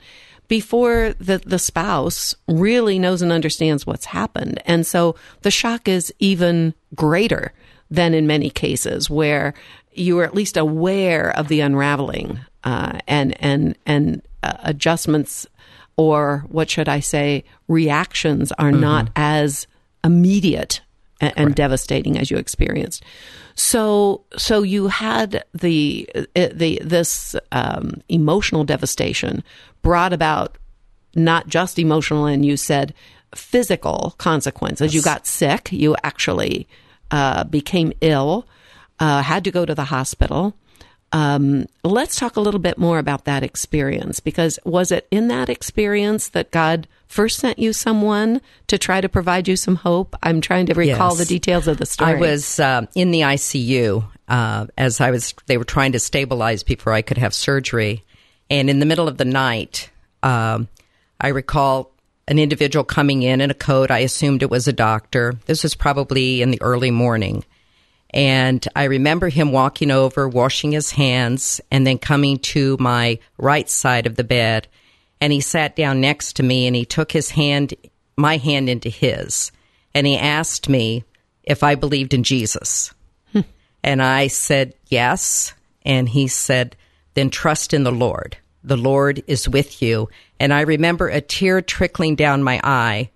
before 0.49 1.15
the, 1.21 1.43
the 1.45 1.59
spouse 1.59 2.35
really 2.49 2.99
knows 2.99 3.21
and 3.21 3.33
understands 3.33 3.87
what's 3.87 4.07
happened. 4.07 4.63
And 4.65 4.87
so 4.87 5.17
the 5.43 5.51
shock 5.51 5.89
is 5.89 6.11
even 6.21 6.73
greater 6.95 7.53
than 7.91 8.15
in 8.15 8.27
many 8.27 8.51
cases 8.51 9.09
where 9.09 9.55
you 9.93 10.19
are 10.19 10.25
at 10.25 10.35
least 10.35 10.57
aware 10.57 11.31
of 11.37 11.49
the 11.49 11.61
unraveling 11.61 12.41
uh, 12.65 12.99
and 13.07 13.37
and 13.43 13.77
and 13.87 14.23
uh, 14.43 14.55
adjustments 14.63 15.47
or 15.97 16.45
what 16.49 16.69
should 16.69 16.89
I 16.89 17.01
say 17.01 17.45
reactions 17.69 18.53
are 18.53 18.73
not 18.73 19.09
as 19.17 19.67
immediate 20.05 20.83
and, 21.21 21.33
and 21.37 21.55
devastating 21.55 22.19
as 22.19 22.31
you 22.31 22.37
experienced. 22.37 23.03
So, 23.55 24.25
so 24.37 24.63
you 24.63 24.89
had 24.89 25.45
the 25.55 26.09
uh, 26.15 26.49
the 26.53 26.81
this 26.85 27.35
um, 27.53 28.03
emotional 28.09 28.65
devastation 28.65 29.43
brought 29.81 30.13
about 30.13 30.59
not 31.15 31.49
just 31.49 31.79
emotional, 31.79 32.27
and 32.27 32.45
you 32.45 32.59
said 32.59 32.93
physical 33.35 34.15
consequences. 34.19 34.95
You 34.95 35.01
got 35.01 35.27
sick. 35.27 35.73
You 35.73 35.97
actually 36.05 36.69
uh, 37.11 37.45
became 37.45 37.93
ill. 38.01 38.47
Uh, 38.99 39.23
had 39.23 39.45
to 39.45 39.51
go 39.51 39.67
to 39.67 39.75
the 39.75 39.85
hospital. 39.85 40.55
Um, 41.13 41.67
let's 41.85 42.17
talk 42.19 42.37
a 42.37 42.41
little 42.41 42.59
bit 42.61 42.79
more 42.79 42.99
about 42.99 43.27
that 43.27 43.43
experience 43.43 44.21
because 44.21 44.59
was 44.65 44.91
it 44.91 45.07
in 45.11 45.29
that 45.29 45.49
experience 45.49 46.29
that 46.31 46.51
God 46.51 46.89
first 47.07 47.39
sent 47.39 47.59
you 47.59 47.73
someone 47.73 48.41
to 48.67 48.77
try 48.77 49.01
to 49.01 49.09
provide 49.09 49.47
you 49.49 49.57
some 49.57 49.77
hope? 49.77 50.17
I'm 50.23 50.41
trying 50.41 50.67
to 50.67 50.75
recall 50.75 51.11
Yes. 51.11 51.19
the 51.19 51.25
details 51.27 51.69
of 51.69 51.79
the 51.79 51.87
story. 51.87 52.13
I 52.13 52.15
was 52.19 52.59
uh, 52.59 52.87
in 52.95 53.13
the 53.13 53.21
ICU 53.21 54.05
uh, 54.29 54.67
as 54.77 55.01
I 55.01 55.11
was. 55.11 55.33
They 55.47 55.59
were 55.59 55.65
trying 55.65 55.93
to 55.93 55.99
stabilize 56.01 56.63
before 56.65 56.93
I 56.93 57.03
could 57.03 57.19
have 57.19 57.33
surgery, 57.35 58.03
and 58.51 58.69
in 58.69 58.81
the 58.81 58.87
middle 58.87 59.07
of 59.09 59.17
the 59.17 59.25
night, 59.25 59.91
um, 60.23 60.69
I 61.21 61.29
recall 61.29 61.93
an 62.29 62.39
individual 62.39 62.85
coming 62.85 63.23
in 63.23 63.41
in 63.41 63.51
a 63.51 63.55
coat. 63.55 63.91
I 63.91 63.99
assumed 64.01 64.43
it 64.43 64.51
was 64.51 64.67
a 64.67 64.73
doctor. 64.73 65.35
This 65.47 65.63
was 65.63 65.75
probably 65.75 66.43
in 66.43 66.51
the 66.51 66.63
early 66.63 66.91
morning. 66.91 67.45
And 68.11 68.67
I 68.75 68.85
remember 68.85 69.29
him 69.29 69.53
walking 69.53 69.91
over, 69.91 70.29
washing 70.29 70.73
his 70.73 70.91
hands, 70.91 71.61
and 71.71 71.87
then 71.87 71.99
coming 71.99 72.39
to 72.39 72.77
my 72.81 73.19
right 73.37 73.69
side 73.69 74.07
of 74.07 74.17
the 74.17 74.25
bed. 74.25 74.69
And 75.21 75.33
he 75.33 75.41
sat 75.41 75.77
down 75.77 76.01
next 76.01 76.37
to 76.37 76.43
me 76.43 76.67
and 76.67 76.77
he 76.77 76.85
took 76.85 77.13
his 77.13 77.31
hand 77.31 77.75
my 78.17 78.39
hand 78.39 78.69
into 78.69 78.89
his, 78.89 79.53
and 79.95 80.07
he 80.07 80.17
asked 80.17 80.69
me 80.69 81.05
if 81.43 81.63
I 81.63 81.75
believed 81.75 82.15
in 82.15 82.25
Jesus. 82.25 82.93
Hmm. 83.33 83.41
and 83.85 84.03
I 84.03 84.29
said, 84.29 84.75
yes. 84.87 85.53
And 85.83 86.09
he 86.09 86.27
said, 86.29 86.77
then 87.15 87.31
trust 87.31 87.73
in 87.73 87.85
the 87.85 87.93
Lord. 87.93 88.37
The 88.67 88.77
Lord 88.77 89.23
is 89.29 89.49
with 89.49 89.81
you. 89.81 90.11
And 90.39 90.53
I 90.53 90.63
remember 90.63 91.09
a 91.09 91.21
tear 91.21 91.63
trickling 91.63 92.17
down 92.17 92.43
my 92.43 92.61
eye. 92.63 93.11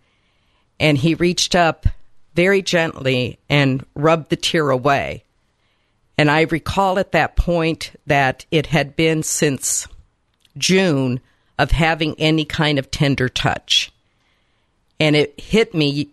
And 0.78 0.97
he 0.97 1.14
reached 1.14 1.54
up 1.54 1.87
very 2.35 2.62
gently 2.62 3.38
and 3.50 3.85
rubbed 3.95 4.30
the 4.30 4.37
tear 4.37 4.71
away. 4.71 5.25
And 6.16 6.30
I 6.30 6.42
recall 6.42 6.99
at 6.99 7.12
that 7.12 7.35
point 7.35 7.92
that 8.07 8.47
it 8.50 8.66
had 8.66 8.95
been 8.95 9.23
since 9.23 9.88
June 10.57 11.21
of 11.59 11.73
having 11.73 12.14
any 12.19 12.45
kind 12.45 12.78
of 12.78 12.90
tender 12.90 13.28
touch. 13.28 13.92
And 15.00 15.16
it 15.16 15.38
hit 15.40 15.75
me 15.75 16.11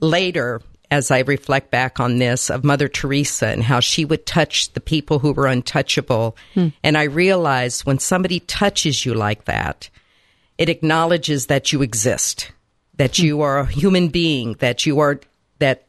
later 0.00 0.62
as 0.90 1.10
I 1.10 1.20
reflect 1.20 1.70
back 1.70 2.00
on 2.00 2.18
this 2.18 2.50
of 2.50 2.64
Mother 2.64 2.88
Teresa 2.88 3.48
and 3.48 3.62
how 3.62 3.80
she 3.80 4.04
would 4.04 4.26
touch 4.26 4.72
the 4.72 4.80
people 4.80 5.18
who 5.18 5.32
were 5.32 5.46
untouchable. 5.46 6.36
Hmm. 6.54 6.68
And 6.82 6.96
I 6.96 7.04
realized 7.04 7.84
when 7.84 7.98
somebody 7.98 8.40
touches 8.40 9.04
you 9.04 9.14
like 9.14 9.44
that, 9.44 9.90
it 10.56 10.68
acknowledges 10.68 11.46
that 11.46 11.72
you 11.72 11.82
exist, 11.82 12.52
that 12.96 13.18
hmm. 13.18 13.24
you 13.24 13.40
are 13.42 13.58
a 13.58 13.66
human 13.66 14.08
being, 14.08 14.54
that 14.54 14.86
you 14.86 14.98
are, 15.00 15.20
that 15.58 15.86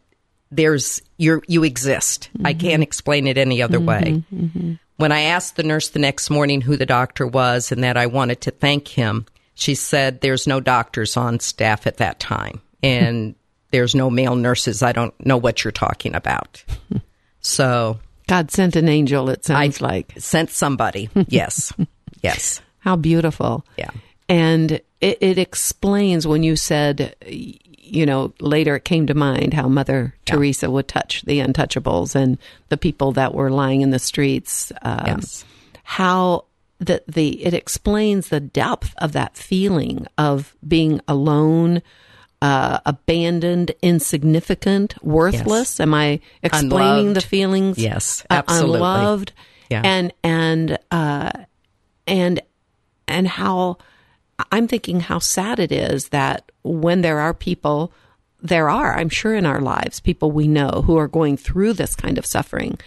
there's, 0.51 1.01
you 1.17 1.41
you 1.47 1.63
exist. 1.63 2.29
Mm-hmm. 2.33 2.47
I 2.47 2.53
can't 2.53 2.83
explain 2.83 3.27
it 3.27 3.37
any 3.37 3.61
other 3.61 3.77
mm-hmm, 3.77 3.87
way. 3.87 4.23
Mm-hmm. 4.33 4.73
When 4.97 5.11
I 5.11 5.21
asked 5.21 5.55
the 5.55 5.63
nurse 5.63 5.89
the 5.89 5.99
next 5.99 6.29
morning 6.29 6.59
who 6.59 6.75
the 6.75 6.85
doctor 6.85 7.25
was 7.25 7.71
and 7.71 7.83
that 7.83 7.95
I 7.95 8.07
wanted 8.07 8.41
to 8.41 8.51
thank 8.51 8.87
him, 8.87 9.25
she 9.53 9.75
said 9.75 10.19
there's 10.19 10.47
no 10.47 10.59
doctors 10.59 11.15
on 11.15 11.39
staff 11.39 11.87
at 11.87 11.97
that 11.97 12.19
time. 12.19 12.61
And 12.81 13.35
there's 13.71 13.95
no 13.95 14.09
male 14.09 14.35
nurses. 14.35 14.81
I 14.83 14.91
don't 14.91 15.13
know 15.25 15.37
what 15.37 15.63
you're 15.63 15.71
talking 15.71 16.15
about. 16.15 16.63
So 17.41 17.99
God 18.27 18.51
sent 18.51 18.75
an 18.75 18.89
angel, 18.89 19.29
it 19.29 19.45
sounds 19.45 19.81
I 19.81 19.85
like. 19.85 20.13
Sent 20.17 20.49
somebody. 20.49 21.09
Yes. 21.27 21.73
yes. 22.21 22.61
How 22.79 22.95
beautiful. 22.95 23.65
Yeah. 23.77 23.89
And 24.27 24.73
it, 25.01 25.17
it, 25.21 25.37
explains 25.37 26.27
when 26.27 26.43
you 26.43 26.55
said, 26.55 27.15
you 27.25 28.05
know, 28.05 28.33
later 28.39 28.75
it 28.75 28.85
came 28.85 29.07
to 29.07 29.13
mind 29.13 29.53
how 29.53 29.67
Mother 29.67 30.13
yeah. 30.27 30.35
Teresa 30.35 30.69
would 30.69 30.87
touch 30.87 31.23
the 31.23 31.39
untouchables 31.39 32.15
and 32.15 32.37
the 32.69 32.77
people 32.77 33.13
that 33.13 33.33
were 33.33 33.49
lying 33.49 33.81
in 33.81 33.89
the 33.89 33.99
streets. 33.99 34.71
Um, 34.83 35.03
yes. 35.07 35.43
How 35.83 36.45
the, 36.77 37.01
the, 37.07 37.43
it 37.43 37.53
explains 37.53 38.29
the 38.29 38.39
depth 38.39 38.93
of 38.97 39.13
that 39.13 39.35
feeling 39.35 40.05
of 40.17 40.55
being 40.65 41.01
alone, 41.07 41.81
uh, 42.41 42.79
abandoned, 42.85 43.71
insignificant, 43.81 45.01
worthless? 45.03 45.73
Yes. 45.73 45.79
Am 45.79 45.93
I 45.93 46.19
explaining 46.43 47.07
unloved. 47.07 47.15
the 47.15 47.21
feelings? 47.21 47.77
Yes, 47.77 48.25
absolutely. 48.29 48.81
Uh, 48.81 48.97
unloved, 48.97 49.33
yeah. 49.69 49.81
and 49.83 50.13
and 50.23 50.79
uh, 50.91 51.31
and 52.07 52.41
and 53.07 53.27
how 53.27 53.77
I'm 54.51 54.67
thinking 54.67 55.01
how 55.01 55.19
sad 55.19 55.59
it 55.59 55.71
is 55.71 56.09
that 56.09 56.51
when 56.63 57.01
there 57.01 57.19
are 57.19 57.33
people, 57.33 57.91
there 58.41 58.69
are, 58.69 58.97
I'm 58.97 59.09
sure, 59.09 59.35
in 59.35 59.45
our 59.45 59.61
lives, 59.61 59.99
people 59.99 60.31
we 60.31 60.47
know 60.47 60.83
who 60.85 60.97
are 60.97 61.07
going 61.07 61.37
through 61.37 61.73
this 61.73 61.95
kind 61.95 62.17
of 62.17 62.25
suffering, 62.25 62.79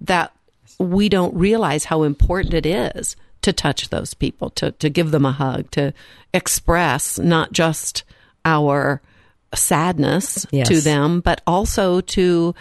that 0.00 0.32
we 0.78 1.08
don't 1.08 1.34
realize 1.34 1.84
how 1.84 2.04
important 2.04 2.54
it 2.54 2.66
is 2.66 3.16
to 3.42 3.52
touch 3.52 3.88
those 3.88 4.14
people, 4.14 4.50
to 4.50 4.70
to 4.72 4.88
give 4.88 5.10
them 5.10 5.26
a 5.26 5.32
hug, 5.32 5.70
to 5.72 5.92
express 6.32 7.18
not 7.18 7.52
just 7.52 8.04
our 8.44 9.00
sadness 9.54 10.46
yes. 10.50 10.68
to 10.68 10.80
them, 10.80 11.20
but 11.20 11.40
also 11.46 12.00
to 12.00 12.54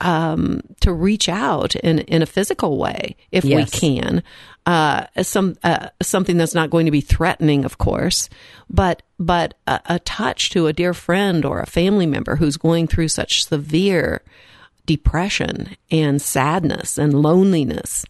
um, 0.00 0.60
to 0.80 0.92
reach 0.92 1.28
out 1.28 1.76
in 1.76 2.00
in 2.00 2.22
a 2.22 2.26
physical 2.26 2.78
way 2.78 3.16
if 3.32 3.44
yes. 3.44 3.72
we 3.72 3.78
can. 3.78 4.22
Uh, 4.66 5.06
some 5.22 5.56
uh, 5.62 5.88
something 6.00 6.36
that's 6.38 6.54
not 6.54 6.70
going 6.70 6.86
to 6.86 6.92
be 6.92 7.00
threatening, 7.00 7.64
of 7.64 7.78
course, 7.78 8.28
but 8.70 9.02
but 9.18 9.54
a, 9.66 9.80
a, 9.86 9.98
touch 10.00 10.50
to 10.50 10.66
a 10.66 10.72
dear 10.72 10.94
friend 10.94 11.44
or 11.44 11.60
a 11.60 11.66
family 11.66 12.06
member 12.06 12.36
who's 12.36 12.56
going 12.56 12.86
through 12.86 13.08
such 13.08 13.44
severe 13.44 14.22
depression 14.86 15.76
and 15.90 16.20
sadness 16.20 16.98
and 16.98 17.14
loneliness, 17.14 18.04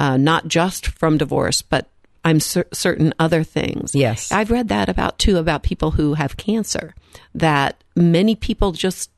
uh, 0.00 0.16
not 0.16 0.48
just 0.48 0.86
from 0.86 1.18
divorce, 1.18 1.60
but 1.60 1.88
I'm 2.24 2.40
cer- 2.40 2.68
certain 2.72 3.12
other 3.18 3.42
things. 3.42 3.94
Yes. 3.94 4.30
I've 4.30 4.50
read 4.50 4.68
that 4.68 4.88
about 4.88 5.18
too 5.18 5.38
about 5.38 5.62
people 5.62 5.92
who 5.92 6.14
have 6.14 6.36
cancer 6.36 6.94
that 7.34 7.82
many 7.96 8.34
people 8.34 8.72
just 8.72 9.10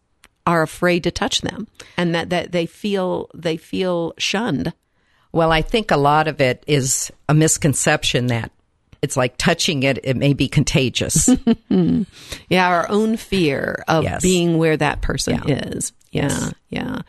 are 0.46 0.62
afraid 0.62 1.04
to 1.04 1.10
touch 1.10 1.40
them 1.40 1.66
and 1.96 2.14
that, 2.14 2.30
that 2.30 2.52
they 2.52 2.66
feel 2.66 3.30
they 3.34 3.56
feel 3.56 4.14
shunned. 4.18 4.72
Well, 5.32 5.50
I 5.50 5.62
think 5.62 5.90
a 5.90 5.96
lot 5.96 6.28
of 6.28 6.40
it 6.40 6.62
is 6.66 7.10
a 7.28 7.34
misconception 7.34 8.28
that 8.28 8.52
it's 9.02 9.16
like 9.16 9.36
touching 9.36 9.82
it, 9.82 9.98
it 10.02 10.16
may 10.16 10.32
be 10.32 10.48
contagious. 10.48 11.28
yeah, 12.48 12.68
our 12.68 12.88
own 12.88 13.18
fear 13.18 13.84
of 13.86 14.04
yes. 14.04 14.22
being 14.22 14.56
where 14.56 14.76
that 14.76 15.02
person 15.02 15.42
yeah. 15.46 15.54
is. 15.56 15.92
Yeah, 16.10 16.22
yes. 16.22 16.54
yeah. 16.70 17.02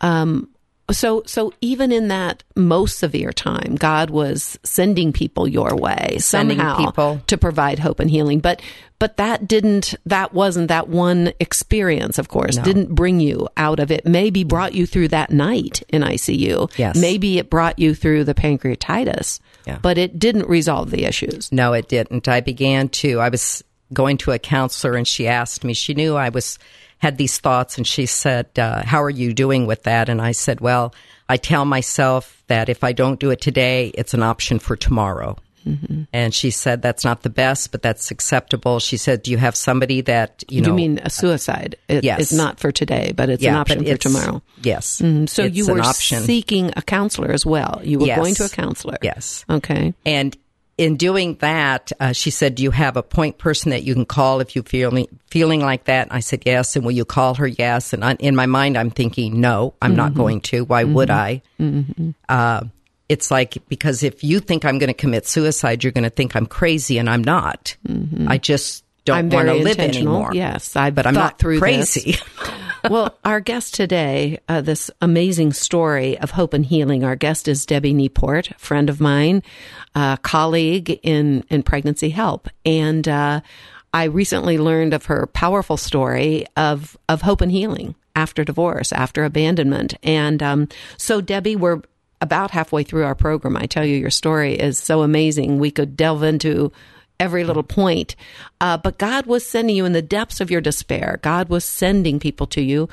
Um, 0.00 0.48
so 0.90 1.22
so 1.26 1.52
even 1.60 1.90
in 1.90 2.08
that 2.08 2.44
most 2.54 2.98
severe 2.98 3.32
time 3.32 3.74
god 3.76 4.10
was 4.10 4.58
sending 4.62 5.12
people 5.12 5.48
your 5.48 5.74
way 5.74 6.16
sending 6.18 6.58
somehow 6.58 6.76
people. 6.76 7.20
to 7.26 7.36
provide 7.36 7.78
hope 7.78 8.00
and 8.00 8.10
healing. 8.10 8.40
But 8.40 8.62
but 8.98 9.18
that 9.18 9.46
didn't 9.46 9.94
that 10.06 10.32
wasn't 10.32 10.68
that 10.68 10.88
one 10.88 11.32
experience 11.40 12.18
of 12.18 12.28
course. 12.28 12.56
No. 12.56 12.62
didn't 12.62 12.94
bring 12.94 13.20
you 13.20 13.48
out 13.56 13.80
of 13.80 13.90
it. 13.90 14.06
Maybe 14.06 14.44
brought 14.44 14.74
you 14.74 14.86
through 14.86 15.08
that 15.08 15.30
night 15.30 15.82
in 15.88 16.02
icu 16.02 16.70
yes. 16.78 16.96
Maybe 16.96 17.38
it 17.38 17.50
brought 17.50 17.78
you 17.78 17.94
through 17.94 18.24
the 18.24 18.34
pancreatitis 18.34 19.40
yeah. 19.66 19.78
but 19.82 19.98
it 19.98 20.18
didn't 20.18 20.48
resolve 20.48 20.90
the 20.90 21.04
issues. 21.04 21.50
No 21.52 21.72
it 21.72 21.88
didn't. 21.88 22.28
I 22.28 22.40
began 22.40 22.88
to 22.90 23.20
i 23.20 23.28
was 23.28 23.62
going 23.92 24.18
to 24.18 24.32
a 24.32 24.38
counselor 24.38 24.96
and 24.96 25.06
she 25.06 25.28
asked 25.28 25.62
me 25.62 25.72
she 25.72 25.94
knew 25.94 26.16
i 26.16 26.28
was 26.28 26.58
had 26.98 27.18
these 27.18 27.38
thoughts 27.38 27.76
and 27.76 27.86
she 27.86 28.06
said, 28.06 28.58
uh, 28.58 28.82
How 28.84 29.02
are 29.02 29.10
you 29.10 29.32
doing 29.32 29.66
with 29.66 29.82
that? 29.84 30.08
And 30.08 30.20
I 30.20 30.32
said, 30.32 30.60
Well, 30.60 30.94
I 31.28 31.36
tell 31.36 31.64
myself 31.64 32.42
that 32.46 32.68
if 32.68 32.84
I 32.84 32.92
don't 32.92 33.20
do 33.20 33.30
it 33.30 33.40
today, 33.40 33.88
it's 33.94 34.14
an 34.14 34.22
option 34.22 34.58
for 34.58 34.76
tomorrow. 34.76 35.36
Mm-hmm. 35.66 36.02
And 36.12 36.32
she 36.32 36.50
said, 36.50 36.80
That's 36.80 37.04
not 37.04 37.22
the 37.22 37.30
best, 37.30 37.72
but 37.72 37.82
that's 37.82 38.10
acceptable. 38.10 38.78
She 38.78 38.96
said, 38.96 39.22
Do 39.22 39.30
you 39.30 39.36
have 39.38 39.56
somebody 39.56 40.00
that, 40.02 40.44
you 40.48 40.60
know. 40.60 40.68
You 40.68 40.74
mean 40.74 41.00
a 41.02 41.10
suicide? 41.10 41.76
It, 41.88 42.04
yes. 42.04 42.20
It's 42.20 42.32
not 42.32 42.60
for 42.60 42.70
today, 42.70 43.12
but 43.14 43.28
it's 43.28 43.42
yeah, 43.42 43.50
an 43.50 43.56
option 43.56 43.84
for 43.84 43.96
tomorrow. 43.96 44.42
Yes. 44.62 45.00
Mm-hmm. 45.00 45.26
So 45.26 45.44
you 45.44 45.66
were 45.66 45.80
option. 45.80 46.22
seeking 46.22 46.72
a 46.76 46.82
counselor 46.82 47.32
as 47.32 47.44
well. 47.44 47.80
You 47.82 47.98
were 47.98 48.06
yes. 48.06 48.18
going 48.18 48.34
to 48.36 48.44
a 48.44 48.48
counselor. 48.48 48.98
Yes. 49.02 49.44
Okay. 49.50 49.92
And 50.04 50.36
in 50.78 50.96
doing 50.96 51.36
that, 51.36 51.90
uh, 52.00 52.12
she 52.12 52.30
said, 52.30 52.54
"Do 52.54 52.62
you 52.62 52.70
have 52.70 52.96
a 52.96 53.02
point 53.02 53.38
person 53.38 53.70
that 53.70 53.82
you 53.82 53.94
can 53.94 54.04
call 54.04 54.40
if 54.40 54.54
you 54.54 54.62
feel 54.62 55.06
feeling 55.30 55.60
like 55.60 55.84
that?" 55.84 56.08
I 56.10 56.20
said, 56.20 56.42
"Yes." 56.44 56.76
And 56.76 56.84
will 56.84 56.92
you 56.92 57.04
call 57.04 57.34
her? 57.34 57.46
Yes. 57.46 57.92
And 57.92 58.04
I, 58.04 58.14
in 58.14 58.36
my 58.36 58.46
mind, 58.46 58.76
I'm 58.76 58.90
thinking, 58.90 59.40
"No, 59.40 59.74
I'm 59.80 59.90
mm-hmm. 59.90 59.96
not 59.96 60.14
going 60.14 60.40
to. 60.42 60.64
Why 60.64 60.84
mm-hmm. 60.84 60.94
would 60.94 61.10
I?" 61.10 61.42
Mm-hmm. 61.58 62.10
Uh, 62.28 62.64
it's 63.08 63.30
like 63.30 63.56
because 63.68 64.02
if 64.02 64.22
you 64.22 64.40
think 64.40 64.64
I'm 64.64 64.78
going 64.78 64.88
to 64.88 64.94
commit 64.94 65.26
suicide, 65.26 65.82
you're 65.82 65.92
going 65.92 66.04
to 66.04 66.10
think 66.10 66.36
I'm 66.36 66.46
crazy, 66.46 66.98
and 66.98 67.08
I'm 67.08 67.24
not. 67.24 67.76
Mm-hmm. 67.86 68.28
I 68.28 68.38
just 68.38 68.84
don't 69.06 69.30
want 69.32 69.48
to 69.48 69.54
live 69.54 69.78
anymore. 69.78 70.32
Yes, 70.34 70.76
I 70.76 70.90
but 70.90 71.06
I'm 71.06 71.14
not 71.14 71.38
through 71.38 71.58
crazy. 71.58 72.16
well, 72.90 73.16
our 73.24 73.40
guest 73.40 73.74
today, 73.74 74.38
uh, 74.48 74.60
this 74.60 74.90
amazing 75.00 75.52
story 75.52 76.18
of 76.18 76.32
hope 76.32 76.52
and 76.52 76.66
healing. 76.66 77.04
Our 77.04 77.16
guest 77.16 77.48
is 77.48 77.64
Debbie 77.64 77.94
Nieport, 77.94 78.54
friend 78.58 78.90
of 78.90 79.00
mine, 79.00 79.42
uh, 79.94 80.16
colleague 80.18 81.00
in 81.02 81.44
in 81.48 81.62
pregnancy 81.62 82.10
help, 82.10 82.48
and 82.66 83.08
uh, 83.08 83.40
I 83.94 84.04
recently 84.04 84.58
learned 84.58 84.92
of 84.92 85.06
her 85.06 85.26
powerful 85.28 85.76
story 85.76 86.44
of 86.56 86.96
of 87.08 87.22
hope 87.22 87.40
and 87.40 87.52
healing 87.52 87.94
after 88.14 88.44
divorce, 88.44 88.92
after 88.92 89.24
abandonment, 89.24 89.94
and 90.02 90.42
um, 90.42 90.68
so 90.98 91.20
Debbie, 91.20 91.56
we're 91.56 91.80
about 92.20 92.50
halfway 92.50 92.82
through 92.82 93.04
our 93.04 93.14
program. 93.14 93.56
I 93.56 93.66
tell 93.66 93.84
you, 93.84 93.96
your 93.96 94.10
story 94.10 94.54
is 94.54 94.78
so 94.78 95.02
amazing. 95.02 95.58
We 95.58 95.70
could 95.70 95.96
delve 95.96 96.22
into 96.22 96.72
every 97.18 97.44
little 97.44 97.62
point. 97.62 98.16
Uh, 98.60 98.76
but 98.76 98.98
God 98.98 99.26
was 99.26 99.46
sending 99.46 99.76
you 99.76 99.84
in 99.84 99.92
the 99.92 100.02
depths 100.02 100.40
of 100.40 100.50
your 100.50 100.60
despair. 100.60 101.18
God 101.22 101.48
was 101.48 101.64
sending 101.64 102.18
people 102.18 102.46
to 102.48 102.60
you. 102.60 102.88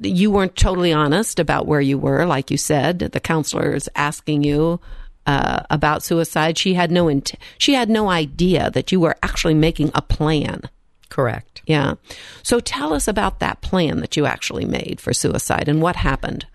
You 0.00 0.30
weren't 0.30 0.56
totally 0.56 0.92
honest 0.92 1.38
about 1.38 1.66
where 1.66 1.80
you 1.80 1.98
were, 1.98 2.24
like 2.24 2.50
you 2.50 2.56
said. 2.56 2.98
The 3.00 3.20
counselor 3.20 3.74
is 3.74 3.90
asking 3.94 4.44
you 4.44 4.80
uh, 5.26 5.60
about 5.70 6.02
suicide. 6.02 6.56
She 6.56 6.74
had 6.74 6.90
no 6.90 7.08
int- 7.08 7.34
she 7.58 7.74
had 7.74 7.90
no 7.90 8.08
idea 8.08 8.70
that 8.70 8.90
you 8.92 9.00
were 9.00 9.16
actually 9.22 9.54
making 9.54 9.90
a 9.94 10.02
plan. 10.02 10.62
Correct. 11.10 11.62
Yeah. 11.66 11.94
So 12.42 12.60
tell 12.60 12.94
us 12.94 13.08
about 13.08 13.40
that 13.40 13.60
plan 13.60 14.00
that 14.00 14.16
you 14.16 14.24
actually 14.24 14.64
made 14.64 15.00
for 15.00 15.12
suicide 15.12 15.68
and 15.68 15.82
what 15.82 15.96
happened. 15.96 16.46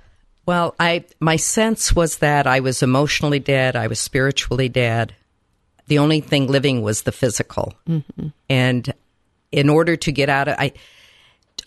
Well, 0.45 0.75
I 0.79 1.05
my 1.19 1.35
sense 1.35 1.95
was 1.95 2.17
that 2.17 2.47
I 2.47 2.59
was 2.59 2.83
emotionally 2.83 3.39
dead, 3.39 3.75
I 3.75 3.87
was 3.87 3.99
spiritually 3.99 4.69
dead, 4.69 5.15
the 5.87 5.99
only 5.99 6.21
thing 6.21 6.47
living 6.47 6.81
was 6.81 7.03
the 7.03 7.11
physical. 7.11 7.73
Mm-hmm. 7.87 8.27
And 8.49 8.93
in 9.51 9.69
order 9.69 9.95
to 9.95 10.11
get 10.11 10.29
out 10.29 10.47
of 10.47 10.55
I 10.57 10.73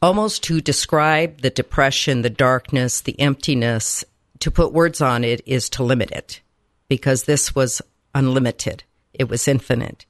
almost 0.03 0.43
to 0.45 0.61
describe 0.61 1.41
the 1.41 1.51
depression, 1.51 2.23
the 2.23 2.31
darkness, 2.31 3.01
the 3.01 3.19
emptiness, 3.21 4.05
to 4.41 4.51
put 4.51 4.73
words 4.73 5.01
on 5.01 5.25
it 5.25 5.41
is 5.47 5.71
to 5.71 5.83
limit 5.83 6.11
it 6.11 6.41
because 6.89 7.25
this 7.25 7.55
was 7.55 7.81
unlimited. 8.15 8.85
It 9.13 9.29
was 9.29 9.49
infinite. 9.49 10.05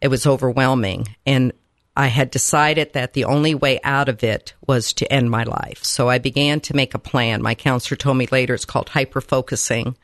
It 0.00 0.08
was 0.08 0.26
overwhelming. 0.26 1.08
And 1.24 1.52
I 1.96 2.08
had 2.08 2.30
decided 2.30 2.92
that 2.92 3.14
the 3.14 3.24
only 3.24 3.54
way 3.54 3.80
out 3.82 4.10
of 4.10 4.22
it 4.22 4.52
was 4.66 4.92
to 4.94 5.10
end 5.10 5.30
my 5.30 5.44
life. 5.44 5.82
So 5.82 6.10
I 6.10 6.18
began 6.18 6.60
to 6.60 6.76
make 6.76 6.92
a 6.92 6.98
plan. 6.98 7.40
My 7.40 7.54
counselor 7.54 7.96
told 7.96 8.18
me 8.18 8.28
later 8.30 8.54
it's 8.54 8.66
called 8.66 8.88
hyperfocusing. 8.88 9.96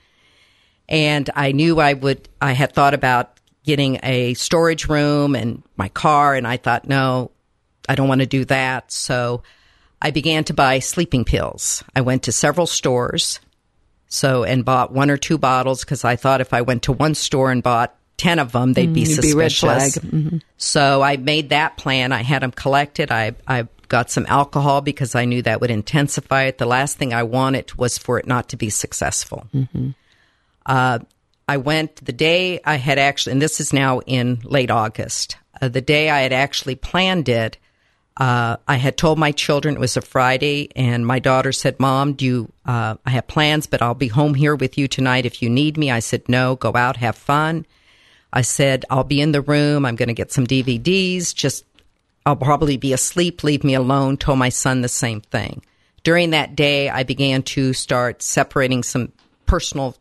And 0.93 1.29
I 1.35 1.51
knew 1.53 1.81
I 1.81 1.95
would, 1.95 2.29
I 2.41 2.53
had 2.53 2.73
thought 2.75 2.95
about 2.95 3.41
getting 3.65 3.99
a 4.03 4.35
storage 4.35 4.89
room 4.89 5.35
and 5.35 5.63
my 5.77 5.89
car. 5.89 6.35
And 6.35 6.47
I 6.47 6.59
thought, 6.59 6.87
no, 6.87 7.31
I 7.89 7.95
don't 7.97 8.09
want 8.09 8.21
to 8.21 8.27
do 8.27 8.45
that. 8.45 8.93
So 8.93 9.43
I 10.01 10.11
began 10.11 10.45
to 10.45 10.55
buy 10.55 10.79
sleeping 10.81 11.25
pills. 11.25 11.83
I 11.97 12.03
went 12.03 12.25
to 12.25 12.33
several 12.33 12.67
stores. 12.67 13.41
So, 14.09 14.45
and 14.45 14.63
bought 14.65 14.93
one 14.93 15.11
or 15.11 15.17
two 15.17 15.39
bottles 15.39 15.81
because 15.85 16.05
I 16.05 16.17
thought 16.17 16.43
if 16.43 16.53
I 16.53 16.61
went 16.61 16.83
to 16.83 16.93
one 16.93 17.15
store 17.15 17.51
and 17.51 17.63
bought 17.63 17.95
10 18.19 18.39
of 18.39 18.53
them, 18.53 18.75
they'd 18.75 18.93
be 18.93 19.05
Mm, 19.05 19.05
be 19.07 19.15
suspicious. 19.15 19.59
flag. 19.61 19.93
Mhm. 19.93 20.43
So 20.59 21.01
I 21.01 21.17
made 21.17 21.49
that 21.49 21.79
plan. 21.79 22.13
I 22.13 22.23
had 22.23 22.43
them 22.43 22.51
collected. 22.51 23.11
I, 23.11 23.33
I 23.49 23.67
got 23.89 24.11
some 24.11 24.27
alcohol 24.29 24.83
because 24.83 25.15
I 25.15 25.25
knew 25.25 25.41
that 25.43 25.63
would 25.63 25.71
intensify 25.71 26.43
it. 26.45 26.59
The 26.59 26.67
last 26.67 26.99
thing 26.99 27.15
I 27.15 27.23
wanted 27.23 27.75
was 27.79 27.97
for 27.97 28.19
it 28.19 28.27
not 28.27 28.51
to 28.51 28.57
be 28.59 28.69
successful. 28.69 29.47
Uh, 30.65 31.01
I 31.49 31.57
went 31.57 31.97
the 31.97 32.13
day 32.13 32.61
I 32.65 32.77
had 32.77 32.99
actually, 32.99 33.33
and 33.33 33.43
this 33.43 33.61
is 33.61 33.73
now 33.73 34.01
in 34.01 34.41
late 34.45 34.71
August, 34.71 35.37
uh, 35.61 35.69
the 35.69 35.81
day 35.81 36.09
I 36.09 36.21
had 36.21 36.33
actually 36.33 36.77
planned 36.77 37.29
it. 37.29 37.59
Uh, 38.17 38.57
I 38.69 38.77
had 38.77 38.97
told 38.97 39.19
my 39.19 39.33
children 39.33 39.75
it 39.75 39.81
was 39.81 39.97
a 39.97 40.03
Friday, 40.03 40.69
and 40.77 41.07
my 41.07 41.19
daughter 41.19 41.51
said, 41.51 41.81
"Mom, 41.81 42.13
do 42.13 42.25
you? 42.25 42.53
Uh, 42.65 42.97
I 43.07 43.11
have 43.11 43.27
plans, 43.27 43.67
but 43.67 43.83
I'll 43.83 43.95
be 43.95 44.09
home 44.09 44.35
here 44.35 44.55
with 44.55 44.77
you 44.77 44.87
tonight 44.87 45.27
if 45.27 45.43
you 45.43 45.49
need 45.49 45.79
me." 45.79 45.91
I 45.91 46.01
said, 46.01 46.29
"No, 46.29 46.57
go 46.57 46.75
out, 46.77 46.99
have 46.99 47.17
fun." 47.17 47.67
I 48.33 48.43
said, 48.43 48.85
I'll 48.89 49.05
be 49.05 49.21
in 49.21 49.33
the 49.33 49.43
room. 49.43 49.85
I'm 49.85 49.97
going 49.97 50.09
to 50.09 50.15
get 50.15 50.33
some 50.33 50.47
DVDs. 50.47 51.35
Just, 51.35 51.65
I'll 52.25 52.37
probably 52.37 52.77
be 52.77 52.93
asleep. 52.93 53.45
Leave 53.45 53.63
me 53.63 53.75
alone. 53.75 54.17
Told 54.17 54.39
my 54.39 54.49
son 54.49 54.81
the 54.81 54.89
same 54.89 55.21
thing. 55.21 55.63
During 56.03 56.31
that 56.31 56.57
day, 56.57 56.89
I 56.89 57.03
began 57.03 57.43
to 57.43 57.73
start 57.73 58.23
separating 58.23 58.83
some 58.83 59.13
personal 59.47 59.97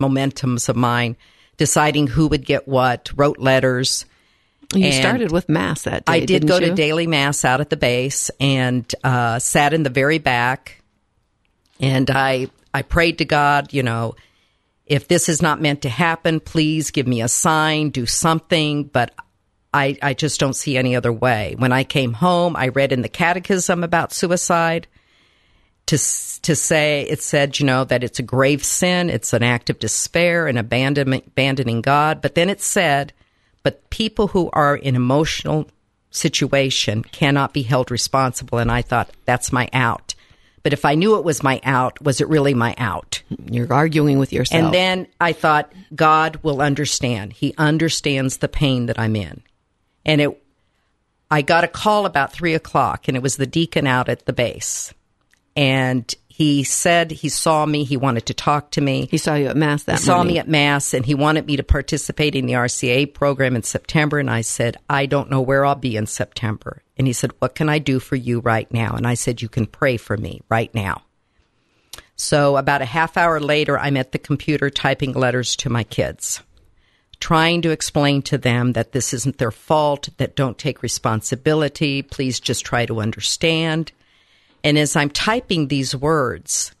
momentums 0.00 0.68
of 0.68 0.76
mine, 0.76 1.16
deciding 1.56 2.06
who 2.06 2.28
would 2.28 2.44
get 2.44 2.68
what, 2.68 3.10
wrote 3.16 3.38
letters. 3.38 4.04
You 4.74 4.86
And 4.86 4.94
started 4.94 5.32
with 5.32 5.48
mass 5.48 5.82
that 5.82 6.04
day. 6.04 6.12
I 6.12 6.24
did 6.24 6.46
go 6.46 6.58
you? 6.58 6.66
to 6.66 6.74
daily 6.74 7.06
mass 7.06 7.44
out 7.44 7.60
at 7.60 7.70
the 7.70 7.76
base 7.76 8.30
and 8.40 8.92
uh, 9.04 9.38
sat 9.38 9.72
in 9.72 9.84
the 9.84 9.90
very 9.90 10.18
back, 10.18 10.82
and 11.78 12.10
I 12.10 12.48
I 12.74 12.82
prayed 12.82 13.18
to 13.18 13.24
God, 13.24 13.72
you 13.72 13.82
know, 13.82 14.16
if 14.84 15.08
this 15.08 15.28
is 15.28 15.40
not 15.40 15.60
meant 15.60 15.82
to 15.82 15.88
happen, 15.88 16.40
please 16.40 16.90
give 16.90 17.06
me 17.06 17.22
a 17.22 17.28
sign, 17.28 17.90
do 17.90 18.06
something. 18.06 18.84
But 18.84 19.14
I 19.72 19.96
I 20.02 20.14
just 20.14 20.40
don't 20.40 20.56
see 20.56 20.76
any 20.76 20.96
other 20.96 21.12
way. 21.12 21.54
When 21.56 21.72
I 21.72 21.84
came 21.84 22.12
home, 22.12 22.56
I 22.56 22.68
read 22.68 22.92
in 22.92 23.02
the 23.02 23.08
Catechism 23.08 23.84
about 23.84 24.12
suicide. 24.12 24.88
To 25.86 25.96
to 26.42 26.56
say 26.56 27.06
it 27.08 27.22
said, 27.22 27.58
you 27.58 27.66
know, 27.66 27.84
that 27.84 28.04
it's 28.04 28.18
a 28.18 28.22
grave 28.22 28.64
sin, 28.64 29.10
it's 29.10 29.32
an 29.32 29.42
act 29.42 29.70
of 29.70 29.78
despair 29.78 30.48
and 30.48 30.58
abandonment, 30.58 31.24
abandoning 31.28 31.80
God. 31.80 32.20
But 32.20 32.34
then 32.34 32.50
it 32.50 32.60
said 32.60 33.12
but 33.66 33.90
people 33.90 34.28
who 34.28 34.48
are 34.52 34.76
in 34.76 34.94
emotional 34.94 35.66
situation 36.12 37.02
cannot 37.02 37.52
be 37.52 37.62
held 37.62 37.90
responsible. 37.90 38.58
And 38.58 38.70
i 38.70 38.80
thought 38.80 39.10
that's 39.24 39.50
my 39.50 39.68
out. 39.72 40.14
But 40.62 40.72
if 40.72 40.84
i 40.84 40.94
knew 40.94 41.18
it 41.18 41.24
was 41.24 41.42
my 41.42 41.60
out 41.64 42.00
was 42.00 42.20
it 42.20 42.28
really 42.28 42.54
my 42.54 42.76
out? 42.78 43.24
You're 43.50 43.72
arguing 43.72 44.20
with 44.20 44.32
yourself. 44.32 44.66
and 44.66 44.72
then 44.72 45.08
i 45.20 45.32
thought 45.32 45.72
god 45.96 46.38
will 46.44 46.62
understand. 46.62 47.32
He 47.32 47.54
understands 47.58 48.36
the 48.36 48.46
pain 48.46 48.86
that 48.86 49.00
i'm 49.00 49.16
in. 49.16 49.42
And 50.04 50.20
it 50.20 50.40
i 51.28 51.42
got 51.42 51.64
a 51.64 51.68
call 51.82 52.06
about 52.06 52.32
three 52.32 52.54
o'clock 52.54 53.08
and 53.08 53.16
it 53.16 53.22
was 53.22 53.36
the 53.36 53.48
deacon 53.48 53.88
out 53.88 54.08
at 54.08 54.26
the 54.26 54.32
base 54.32 54.94
and 55.56 56.14
he 56.28 56.62
said 56.64 57.10
he 57.10 57.30
saw 57.30 57.64
me 57.64 57.82
he 57.84 57.96
wanted 57.96 58.26
to 58.26 58.34
talk 58.34 58.70
to 58.70 58.80
me 58.80 59.06
he 59.10 59.16
saw 59.16 59.34
you 59.34 59.46
at 59.46 59.56
mass 59.56 59.84
that 59.84 59.98
he 59.98 60.04
saw 60.04 60.16
morning. 60.16 60.34
me 60.34 60.38
at 60.38 60.48
mass 60.48 60.92
and 60.92 61.06
he 61.06 61.14
wanted 61.14 61.46
me 61.46 61.56
to 61.56 61.62
participate 61.62 62.34
in 62.34 62.46
the 62.46 62.52
RCIA 62.52 63.12
program 63.12 63.56
in 63.56 63.62
September. 63.62 64.18
And 64.18 64.30
I 64.30 64.42
said, 64.42 64.76
I 64.88 65.06
don't 65.06 65.30
know 65.30 65.40
where 65.40 65.64
I'll 65.64 65.74
be 65.74 65.96
in 65.96 66.06
September. 66.06 66.82
And 66.96 67.06
he 67.06 67.12
said, 67.12 67.32
What 67.38 67.54
can 67.54 67.68
I 67.68 67.78
do 67.78 67.98
for 67.98 68.16
you 68.16 68.40
right 68.40 68.70
now? 68.72 68.94
And 68.94 69.06
I 69.06 69.14
said, 69.14 69.42
You 69.42 69.48
can 69.48 69.66
pray 69.66 69.96
for 69.96 70.16
me 70.16 70.42
right 70.48 70.74
now. 70.74 71.02
So 72.16 72.56
about 72.56 72.82
a 72.82 72.86
half 72.86 73.16
hour 73.16 73.40
later, 73.40 73.78
I'm 73.78 73.96
at 73.96 74.12
the 74.12 74.18
computer 74.18 74.70
typing 74.70 75.12
letters 75.12 75.54
to 75.56 75.70
my 75.70 75.84
kids, 75.84 76.42
trying 77.20 77.62
to 77.62 77.70
explain 77.70 78.22
to 78.22 78.38
them 78.38 78.72
that 78.72 78.92
this 78.92 79.12
isn't 79.12 79.38
their 79.38 79.50
fault, 79.50 80.08
that 80.16 80.34
don't 80.34 80.56
take 80.56 80.82
responsibility. 80.82 82.00
Please 82.02 82.40
just 82.40 82.64
try 82.64 82.86
to 82.86 83.00
understand. 83.00 83.92
And 84.64 84.78
as 84.78 84.96
I'm 84.96 85.10
typing 85.10 85.68
these 85.68 85.94
words, 85.94 86.72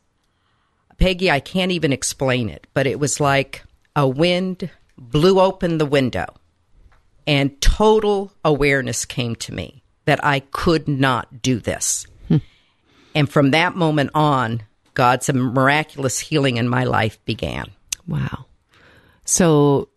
Peggy, 0.98 1.30
I 1.30 1.40
can't 1.40 1.72
even 1.72 1.92
explain 1.92 2.48
it, 2.48 2.66
but 2.74 2.86
it 2.86 2.98
was 2.98 3.20
like 3.20 3.64
a 3.94 4.08
wind 4.08 4.70
blew 4.98 5.40
open 5.40 5.78
the 5.78 5.86
window 5.86 6.26
and 7.26 7.60
total 7.60 8.32
awareness 8.44 9.04
came 9.04 9.34
to 9.36 9.52
me 9.52 9.82
that 10.04 10.24
I 10.24 10.40
could 10.40 10.88
not 10.88 11.42
do 11.42 11.58
this. 11.58 12.06
Hmm. 12.28 12.36
And 13.14 13.28
from 13.28 13.50
that 13.50 13.74
moment 13.74 14.10
on, 14.14 14.62
God's 14.94 15.30
miraculous 15.32 16.18
healing 16.18 16.56
in 16.56 16.68
my 16.68 16.84
life 16.84 17.22
began. 17.24 17.66
Wow. 18.06 18.46
So 19.24 19.88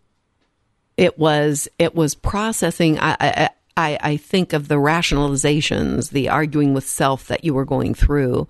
it 0.97 1.17
was 1.17 1.69
it 1.77 1.95
was 1.95 2.15
processing. 2.15 2.99
I, 2.99 3.15
I 3.21 3.49
I 3.79 3.97
I 4.01 4.17
think 4.17 4.53
of 4.53 4.67
the 4.67 4.75
rationalizations, 4.75 6.11
the 6.11 6.29
arguing 6.29 6.73
with 6.73 6.87
self 6.87 7.27
that 7.27 7.43
you 7.43 7.53
were 7.53 7.65
going 7.65 7.93
through 7.93 8.47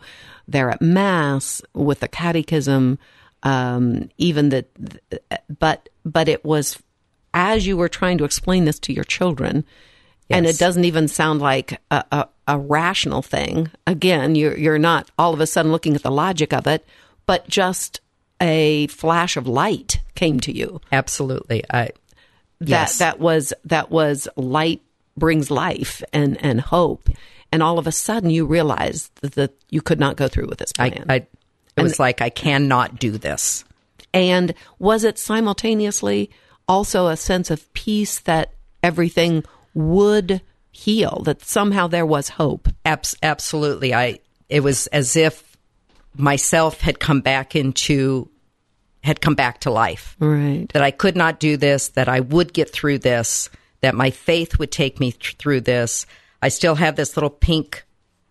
there 0.47 0.69
at 0.71 0.81
mass 0.81 1.61
with 1.73 1.99
the 1.99 2.07
catechism, 2.07 2.97
um, 3.43 4.09
even 4.17 4.49
the 4.49 4.65
but 5.59 5.89
but 6.03 6.27
it 6.27 6.43
was 6.43 6.81
as 7.33 7.67
you 7.67 7.77
were 7.77 7.89
trying 7.89 8.17
to 8.17 8.25
explain 8.25 8.65
this 8.65 8.79
to 8.79 8.93
your 8.93 9.03
children. 9.03 9.63
And 10.31 10.45
it 10.45 10.59
doesn't 10.59 10.85
even 10.85 11.07
sound 11.07 11.41
like 11.41 11.81
a, 11.89 12.03
a, 12.11 12.27
a 12.47 12.59
rational 12.59 13.23
thing. 13.23 13.71
Again, 13.87 14.35
you're 14.35 14.55
you're 14.55 14.77
not 14.77 15.09
all 15.17 15.33
of 15.33 15.39
a 15.39 15.47
sudden 15.47 15.71
looking 15.71 15.95
at 15.95 16.03
the 16.03 16.11
logic 16.11 16.53
of 16.53 16.67
it, 16.67 16.85
but 17.25 17.47
just 17.47 18.01
a 18.39 18.87
flash 18.87 19.37
of 19.37 19.47
light 19.47 19.99
came 20.13 20.39
to 20.41 20.55
you. 20.55 20.81
Absolutely. 20.91 21.63
I, 21.69 21.89
That 22.61 22.69
yes. 22.69 22.97
that 22.99 23.19
was 23.19 23.53
that 23.65 23.89
was 23.89 24.27
light 24.35 24.81
brings 25.19 25.51
life 25.51 26.01
and 26.13 26.43
and 26.43 26.61
hope. 26.61 27.09
And 27.51 27.61
all 27.63 27.79
of 27.79 27.87
a 27.87 27.91
sudden, 27.91 28.29
you 28.29 28.45
realize 28.45 29.09
that, 29.21 29.53
you 29.69 29.81
could 29.81 29.99
not 29.99 30.17
go 30.17 30.27
through 30.27 30.47
with 30.47 30.59
this 30.59 30.71
I, 30.77 30.89
plan. 30.91 31.05
I, 31.09 31.15
it 31.75 31.81
was 31.81 31.99
like, 31.99 32.21
I 32.21 32.29
cannot 32.29 32.99
do 32.99 33.17
this. 33.17 33.65
and 34.13 34.53
was 34.77 35.03
it 35.03 35.17
simultaneously 35.17 36.29
also 36.67 37.07
a 37.07 37.17
sense 37.17 37.49
of 37.49 37.71
peace 37.73 38.19
that 38.19 38.53
everything 38.83 39.43
would 39.73 40.41
heal? 40.71 41.23
That 41.25 41.43
somehow 41.43 41.87
there 41.87 42.05
was 42.05 42.29
hope. 42.29 42.69
Abs- 42.85 43.15
absolutely. 43.23 43.93
I 43.93 44.19
it 44.47 44.61
was 44.61 44.87
as 44.87 45.15
if 45.15 45.57
myself 46.15 46.81
had 46.81 46.99
come 46.99 47.21
back 47.21 47.55
into 47.55 48.29
had 49.03 49.21
come 49.21 49.35
back 49.35 49.61
to 49.61 49.71
life. 49.71 50.15
Right. 50.19 50.67
That 50.73 50.83
I 50.83 50.91
could 50.91 51.15
not 51.15 51.39
do 51.39 51.57
this, 51.57 51.89
that 51.89 52.09
I 52.09 52.19
would 52.19 52.53
get 52.53 52.69
through 52.69 52.99
this, 52.99 53.49
that 53.81 53.95
my 53.95 54.09
faith 54.09 54.59
would 54.59 54.71
take 54.71 54.99
me 54.99 55.11
th- 55.11 55.35
through 55.37 55.61
this. 55.61 56.05
I 56.41 56.49
still 56.49 56.75
have 56.75 56.95
this 56.95 57.15
little 57.15 57.29
pink 57.29 57.85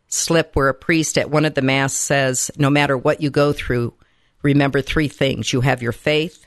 slip 0.09 0.55
where 0.55 0.69
a 0.69 0.75
priest 0.75 1.19
at 1.19 1.31
one 1.31 1.45
of 1.45 1.55
the 1.55 1.63
mass 1.63 1.93
says, 1.93 2.51
no 2.57 2.71
matter 2.71 2.97
what 2.97 3.21
you 3.21 3.31
go 3.31 3.53
through, 3.53 3.95
remember 4.43 4.81
three 4.81 5.09
things. 5.09 5.53
You 5.53 5.61
have 5.61 5.83
your 5.83 5.93
faith, 5.93 6.47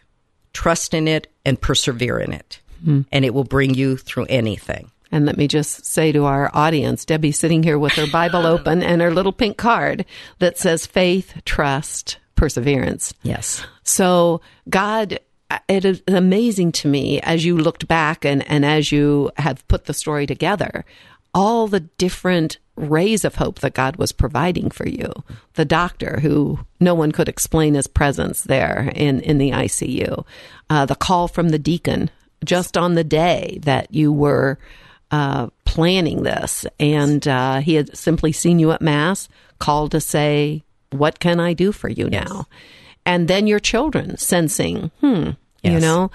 trust 0.53 0.93
in 0.93 1.07
it, 1.07 1.27
and 1.45 1.59
persevere 1.59 2.19
in 2.19 2.33
it. 2.33 2.59
Hmm. 2.83 3.01
And 3.11 3.23
it 3.23 3.33
will 3.33 3.43
bring 3.43 3.73
you 3.73 3.97
through 3.97 4.25
anything. 4.25 4.91
And 5.11 5.25
let 5.25 5.37
me 5.37 5.47
just 5.47 5.85
say 5.85 6.11
to 6.13 6.25
our 6.25 6.49
audience, 6.53 7.05
Debbie's 7.05 7.37
sitting 7.37 7.63
here 7.63 7.77
with 7.77 7.93
her 7.93 8.07
Bible 8.07 8.45
open 8.45 8.81
and 8.81 9.01
her 9.01 9.11
little 9.11 9.33
pink 9.33 9.57
card 9.57 10.05
that 10.39 10.57
says 10.57 10.85
faith, 10.85 11.41
trust, 11.45 12.17
perseverance. 12.35 13.13
Yes. 13.21 13.63
So 13.83 14.41
God, 14.69 15.19
it 15.67 15.85
is 15.85 16.01
amazing 16.07 16.71
to 16.73 16.87
me 16.87 17.19
as 17.21 17.45
you 17.45 17.57
looked 17.57 17.87
back 17.87 18.25
and, 18.25 18.47
and 18.49 18.65
as 18.65 18.91
you 18.91 19.31
have 19.37 19.67
put 19.67 19.85
the 19.85 19.93
story 19.93 20.25
together, 20.25 20.85
all 21.33 21.67
the 21.67 21.79
different 21.79 22.57
rays 22.75 23.23
of 23.23 23.35
hope 23.35 23.59
that 23.59 23.73
God 23.73 23.97
was 23.97 24.11
providing 24.11 24.69
for 24.69 24.87
you. 24.87 25.11
The 25.53 25.65
doctor 25.65 26.19
who 26.21 26.59
no 26.79 26.95
one 26.95 27.11
could 27.11 27.29
explain 27.29 27.73
his 27.73 27.87
presence 27.87 28.43
there 28.43 28.91
in, 28.95 29.21
in 29.21 29.37
the 29.37 29.51
ICU, 29.51 30.25
uh, 30.69 30.85
the 30.85 30.95
call 30.95 31.27
from 31.27 31.49
the 31.49 31.59
deacon 31.59 32.09
just 32.43 32.77
on 32.77 32.95
the 32.95 33.03
day 33.03 33.59
that 33.63 33.93
you 33.93 34.11
were 34.11 34.57
uh, 35.11 35.47
planning 35.65 36.23
this, 36.23 36.65
and 36.79 37.27
uh, 37.27 37.59
he 37.59 37.75
had 37.75 37.95
simply 37.95 38.31
seen 38.31 38.59
you 38.59 38.71
at 38.71 38.81
mass, 38.81 39.27
called 39.59 39.91
to 39.91 39.99
say, 39.99 40.63
"What 40.91 41.19
can 41.19 41.39
I 41.39 41.53
do 41.53 41.71
for 41.71 41.89
you 41.89 42.09
now?" 42.09 42.47
And 43.05 43.27
then 43.27 43.45
your 43.45 43.59
children 43.59 44.17
sensing, 44.17 44.89
"Hmm, 45.01 45.31
you 45.63 45.79
know, 45.79 46.11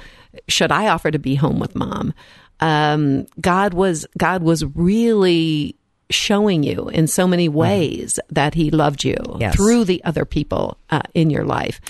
should 0.49 0.73
I 0.73 0.89
offer 0.89 1.11
to 1.11 1.19
be 1.19 1.35
home 1.35 1.59
with 1.59 1.75
mom?" 1.75 2.13
Um, 2.61 3.27
God 3.41 3.75
was 3.75 4.07
God 4.17 4.43
was 4.43 4.65
really 4.65 5.77
showing 6.09 6.63
you 6.63 6.89
in 6.89 7.07
so 7.07 7.27
many 7.27 7.49
ways 7.49 8.19
that 8.31 8.55
He 8.55 8.71
loved 8.71 9.05
you 9.05 9.17
Mm-hmm. 9.17 9.41
Yes. 9.43 9.57
through 9.57 9.85
the 9.85 10.03
other 10.05 10.25
people 10.25 10.79
uh, 10.91 11.03
in 11.15 11.31
your 11.31 11.45
life. 11.45 11.81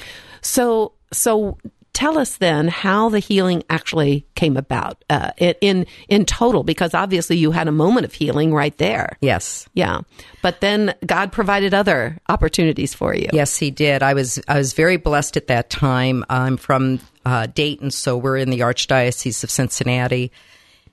So, 0.41 0.93
so 1.13 1.59
tell 1.97 2.19
us 2.19 2.37
then 2.37 2.69
how 2.69 3.09
the 3.09 3.19
healing 3.19 3.65
actually 3.71 4.27
came 4.35 4.59
about 4.59 5.03
uh, 5.09 5.31
in 5.39 5.87
in 6.09 6.27
total, 6.27 6.63
because 6.63 6.93
obviously 6.93 7.39
you 7.39 7.53
had 7.53 7.69
a 7.69 7.73
moment 7.73 8.05
of 8.05 8.13
healing 8.13 8.53
right 8.53 8.77
there. 8.77 9.17
Yes. 9.23 9.67
Yeah, 9.73 10.03
but 10.43 10.61
then 10.61 10.95
God 11.07 11.33
provided 11.33 11.73
other 11.73 12.19
opportunities 12.29 12.93
for 12.93 13.15
you. 13.15 13.31
Yes, 13.33 13.57
he 13.57 13.71
did. 13.71 14.03
I 14.03 14.13
was 14.13 14.39
I 14.47 14.59
was 14.59 14.75
very 14.75 14.99
blessed 14.99 15.39
at 15.39 15.47
that 15.47 15.71
time. 15.71 16.23
I'm 16.29 16.59
from 16.59 17.01
uh, 17.25 17.47
Dayton, 17.47 17.91
so 17.91 18.19
we're 18.19 18.37
in 18.37 18.51
the 18.51 18.61
Archdiocese 18.61 19.43
of 19.43 19.51
Cincinnati, 19.51 20.33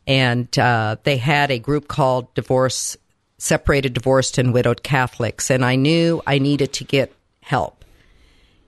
and 0.07 0.47
uh, 0.57 0.95
they 1.03 1.17
had 1.17 1.51
a 1.51 1.59
group 1.59 1.89
called 1.89 2.33
Divorce 2.33 2.95
Separated, 3.39 3.93
Divorced, 3.93 4.37
and 4.37 4.53
Widowed 4.53 4.83
Catholics, 4.83 5.51
and 5.51 5.65
I 5.65 5.75
knew 5.75 6.21
I 6.25 6.39
needed 6.39 6.71
to 6.73 6.85
get 6.85 7.13
help. 7.41 7.82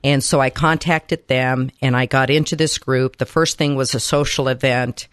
And 0.05 0.23
so 0.23 0.39
I 0.39 0.51
contacted 0.51 1.27
them 1.27 1.71
and 1.81 1.97
I 1.97 2.05
got 2.05 2.29
into 2.29 2.55
this 2.55 2.77
group. 2.77 3.17
The 3.17 3.25
first 3.25 3.57
thing 3.57 3.75
was 3.75 3.95
a 3.95 3.99
social 3.99 4.47
event, 4.49 5.07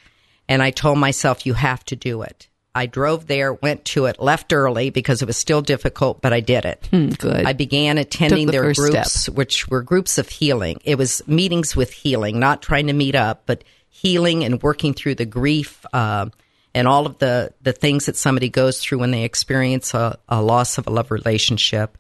and 0.51 0.63
I 0.63 0.71
told 0.71 0.99
myself, 0.99 1.47
you 1.47 1.55
have 1.55 1.83
to 1.87 1.97
do 1.97 2.21
it. 2.21 2.49
I 2.75 2.85
drove 2.85 3.27
there, 3.27 3.55
went 3.55 3.87
to 3.87 4.05
it, 4.05 4.21
left 4.21 4.53
early 4.53 4.91
because 4.91 5.23
it 5.23 5.25
was 5.25 5.39
still 5.39 5.63
difficult, 5.63 6.21
but 6.21 6.35
I 6.35 6.41
did 6.41 6.67
it. 6.67 6.91
good. 6.91 7.47
I 7.47 7.55
began 7.55 7.97
attending 7.97 8.45
the 8.47 8.53
their 8.53 8.73
groups, 8.75 9.31
which 9.31 9.67
were 9.67 9.81
groups 9.81 10.19
of 10.19 10.29
healing. 10.29 10.79
It 10.85 10.99
was 10.99 11.27
meetings 11.27 11.75
with 11.75 11.91
healing, 11.91 12.39
not 12.39 12.61
trying 12.61 12.89
to 12.89 12.93
meet 12.93 13.15
up, 13.15 13.45
but 13.47 13.65
healing 13.89 14.45
and 14.45 14.63
working 14.63 14.93
through 14.93 15.15
the 15.15 15.25
grief 15.25 15.87
uh, 15.95 16.29
and 16.75 16.87
all 16.87 17.07
of 17.07 17.17
the, 17.17 17.55
the 17.63 17.73
things 17.73 18.07
that 18.07 18.17
somebody 18.19 18.51
goes 18.51 18.79
through 18.79 18.99
when 18.99 19.11
they 19.11 19.25
experience 19.25 19.95
a, 19.95 20.19
a 20.29 20.43
loss 20.43 20.77
of 20.77 20.87
a 20.87 20.91
love 20.91 21.11
relationship. 21.11 21.97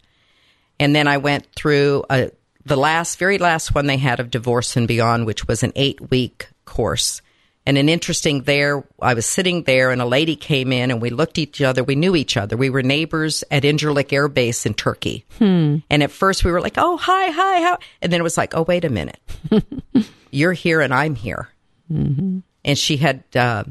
And 0.78 0.94
then 0.94 1.08
I 1.08 1.16
went 1.16 1.46
through 1.54 2.04
uh 2.10 2.28
the 2.64 2.76
last, 2.76 3.18
very 3.18 3.38
last 3.38 3.74
one 3.74 3.86
they 3.86 3.96
had 3.96 4.20
of 4.20 4.30
Divorce 4.30 4.76
and 4.76 4.86
Beyond, 4.86 5.26
which 5.26 5.46
was 5.46 5.62
an 5.62 5.72
eight 5.74 6.10
week 6.10 6.48
course. 6.64 7.22
And 7.64 7.78
an 7.78 7.88
interesting 7.88 8.42
there, 8.42 8.84
I 9.00 9.14
was 9.14 9.24
sitting 9.24 9.62
there 9.62 9.92
and 9.92 10.02
a 10.02 10.06
lady 10.06 10.34
came 10.34 10.72
in 10.72 10.90
and 10.90 11.00
we 11.00 11.10
looked 11.10 11.38
at 11.38 11.42
each 11.42 11.62
other. 11.62 11.84
We 11.84 11.94
knew 11.94 12.16
each 12.16 12.36
other. 12.36 12.56
We 12.56 12.70
were 12.70 12.82
neighbors 12.82 13.44
at 13.52 13.62
Incirlik 13.62 14.12
Air 14.12 14.26
Base 14.26 14.66
in 14.66 14.74
Turkey. 14.74 15.24
And 15.88 16.02
at 16.02 16.10
first 16.10 16.44
we 16.44 16.50
were 16.50 16.60
like, 16.60 16.74
oh, 16.76 16.96
hi, 16.96 17.30
hi, 17.30 17.60
how? 17.60 17.78
And 18.00 18.12
then 18.12 18.20
it 18.20 18.24
was 18.24 18.36
like, 18.36 18.56
oh, 18.56 18.62
wait 18.62 18.84
a 18.84 18.90
minute. 18.90 19.20
You're 20.32 20.54
here 20.54 20.80
and 20.80 20.92
I'm 20.92 21.14
here. 21.14 21.50
And 22.64 22.78
she 22.78 22.96
had 22.96 23.22
uh, 23.36 23.62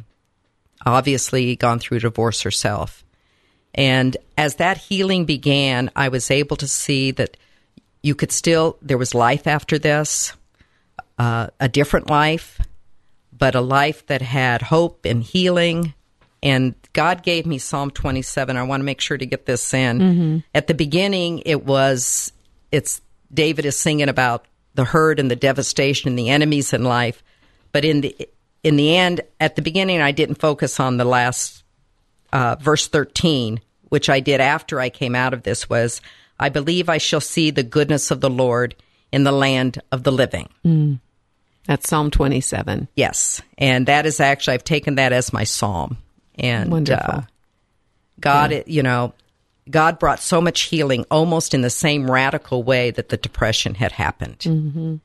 obviously 0.85 1.57
gone 1.57 1.79
through 1.79 1.99
divorce 1.99 2.41
herself. 2.41 3.03
And 3.73 4.15
as 4.37 4.55
that 4.55 4.77
healing 4.77 5.25
began, 5.25 5.91
I 5.95 6.09
was 6.09 6.31
able 6.31 6.55
to 6.57 6.67
see 6.67 7.11
that 7.11 7.35
you 8.03 8.15
could 8.15 8.31
still, 8.31 8.77
there 8.81 8.97
was 8.97 9.13
life 9.13 9.47
after 9.47 9.77
this, 9.77 10.33
uh, 11.17 11.47
a 11.59 11.69
different 11.69 12.09
life, 12.09 12.59
but 13.37 13.55
a 13.55 13.61
life 13.61 14.05
that 14.07 14.21
had 14.21 14.61
hope 14.61 15.05
and 15.05 15.23
healing. 15.23 15.93
And 16.43 16.73
God 16.93 17.23
gave 17.23 17.45
me 17.45 17.59
Psalm 17.59 17.91
27. 17.91 18.57
I 18.57 18.63
want 18.63 18.81
to 18.81 18.85
make 18.85 19.01
sure 19.01 19.17
to 19.17 19.25
get 19.25 19.45
this 19.45 19.73
in. 19.73 20.01
At 20.55 20.67
the 20.67 20.73
beginning, 20.73 21.43
it 21.45 21.63
was, 21.63 22.33
it's 22.71 23.01
David 23.33 23.65
is 23.65 23.77
singing 23.77 24.09
about 24.09 24.45
the 24.73 24.85
hurt 24.85 25.19
and 25.19 25.29
the 25.29 25.35
devastation 25.35 26.09
and 26.09 26.17
the 26.17 26.29
enemies 26.29 26.73
in 26.73 26.83
life. 26.83 27.23
But 27.71 27.85
in 27.85 28.01
the, 28.01 28.29
in 28.63 28.75
the 28.75 28.95
end, 28.95 29.21
at 29.39 29.55
the 29.55 29.61
beginning, 29.61 30.01
I 30.01 30.11
didn't 30.11 30.35
focus 30.35 30.79
on 30.79 30.97
the 30.97 31.05
last 31.05 31.63
uh, 32.33 32.55
verse 32.59 32.87
13, 32.87 33.59
which 33.89 34.09
I 34.09 34.19
did 34.19 34.41
after 34.41 34.79
I 34.79 34.89
came 34.89 35.15
out 35.15 35.33
of 35.33 35.43
this, 35.43 35.69
was 35.69 36.01
I 36.41 36.49
believe 36.49 36.89
I 36.89 36.97
shall 36.97 37.21
see 37.21 37.51
the 37.51 37.63
goodness 37.63 38.11
of 38.11 38.19
the 38.21 38.29
Lord 38.29 38.75
in 39.11 39.23
the 39.23 39.31
land 39.31 39.81
of 39.91 40.03
the 40.03 40.11
living. 40.11 40.49
That's 41.67 41.87
Psalm 41.87 42.09
twenty 42.11 42.41
seven. 42.41 42.87
Yes. 42.95 43.41
And 43.57 43.85
that 43.87 44.05
is 44.05 44.19
actually, 44.19 44.55
I've 44.55 44.63
taken 44.63 44.95
that 44.95 45.13
as 45.13 45.31
my 45.31 45.43
psalm. 45.43 45.97
And 46.35 46.71
Wonderful. 46.71 47.13
uh, 47.13 47.21
God, 48.19 48.51
it- 48.51 48.67
you 48.67 48.81
know, 48.83 49.13
God 49.69 49.99
brought 49.99 50.19
so 50.19 50.41
much 50.41 50.61
healing 50.61 51.05
almost 51.11 51.53
in 51.53 51.61
the 51.61 51.69
same 51.69 52.09
radical 52.09 52.63
way 52.63 52.89
that 52.91 53.09
the 53.09 53.17
depression 53.17 53.75
had 53.75 53.91
happened. 53.91 55.01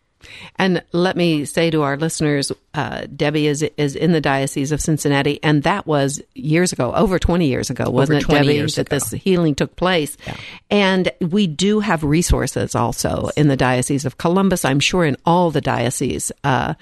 And 0.56 0.82
let 0.92 1.16
me 1.16 1.44
say 1.44 1.70
to 1.70 1.82
our 1.82 1.96
listeners, 1.96 2.52
uh, 2.74 3.06
Debbie 3.14 3.46
is 3.46 3.62
is 3.62 3.96
in 3.96 4.12
the 4.12 4.20
diocese 4.20 4.72
of 4.72 4.80
Cincinnati, 4.80 5.38
and 5.42 5.62
that 5.62 5.86
was 5.86 6.20
years 6.34 6.72
ago, 6.72 6.92
over 6.94 7.18
twenty 7.18 7.48
years 7.48 7.70
ago, 7.70 7.88
wasn't 7.90 8.20
it, 8.20 8.24
20 8.24 8.40
Debbie, 8.44 8.54
years 8.54 8.74
that 8.74 8.88
ago. 8.88 8.96
this 8.96 9.10
healing 9.10 9.54
took 9.54 9.76
place? 9.76 10.16
And 10.70 11.10
we 11.20 11.46
do 11.46 11.80
have 11.80 12.02
resources 12.04 12.74
also 12.74 13.30
in 13.36 13.48
the 13.48 13.56
diocese 13.56 14.04
of 14.04 14.18
Columbus. 14.18 14.64
I'm 14.64 14.80
sure 14.80 15.04
in 15.04 15.16
all 15.24 15.50
the 15.50 15.60
dioceses 15.60 16.32
uh, 16.44 16.74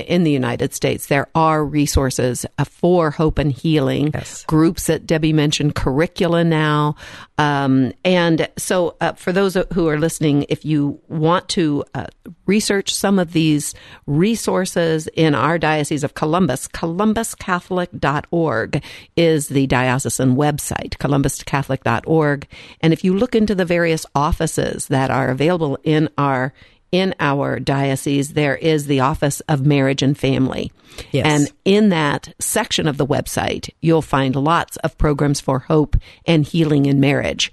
in 0.00 0.24
the 0.24 0.30
United 0.30 0.74
States, 0.74 1.06
there 1.06 1.28
are 1.34 1.64
resources 1.64 2.46
uh, 2.58 2.64
for 2.64 3.10
hope 3.10 3.38
and 3.38 3.52
healing. 3.52 4.10
Yes. 4.14 4.44
Groups 4.44 4.86
that 4.86 5.06
Debbie 5.06 5.32
mentioned, 5.32 5.74
curricula 5.74 6.44
now, 6.44 6.96
um, 7.36 7.92
and 8.04 8.48
so 8.56 8.96
uh, 9.00 9.14
for 9.14 9.32
those 9.32 9.56
who 9.72 9.88
are 9.88 9.98
listening, 9.98 10.46
if 10.48 10.64
you 10.64 11.00
want 11.08 11.48
to 11.50 11.82
uh, 11.94 12.06
research 12.46 12.94
some 12.94 13.18
of 13.18 13.32
these 13.32 13.74
resources 14.06 15.08
in 15.14 15.34
our 15.34 15.58
Diocese 15.58 16.04
of 16.04 16.14
Columbus, 16.14 16.68
columbuscatholic.org 16.68 18.84
is 19.16 19.48
the 19.48 19.66
diocesan 19.66 20.36
website, 20.36 20.90
columbuscatholic.org. 20.98 22.46
And 22.80 22.92
if 22.92 23.02
you 23.02 23.16
look 23.16 23.34
into 23.34 23.56
the 23.56 23.64
various 23.64 24.04
offices 24.14 24.86
that 24.88 25.10
are 25.10 25.30
available 25.30 25.78
in 25.82 26.10
our 26.16 26.52
in 26.94 27.12
our 27.18 27.58
diocese, 27.58 28.34
there 28.34 28.54
is 28.54 28.86
the 28.86 29.00
Office 29.00 29.40
of 29.48 29.66
Marriage 29.66 30.00
and 30.00 30.16
Family. 30.16 30.70
Yes. 31.10 31.26
And 31.26 31.52
in 31.64 31.88
that 31.88 32.32
section 32.38 32.86
of 32.86 32.98
the 32.98 33.06
website, 33.06 33.68
you'll 33.80 34.00
find 34.00 34.36
lots 34.36 34.76
of 34.76 34.96
programs 34.96 35.40
for 35.40 35.58
hope 35.58 35.96
and 36.24 36.46
healing 36.46 36.86
in 36.86 37.00
marriage. 37.00 37.52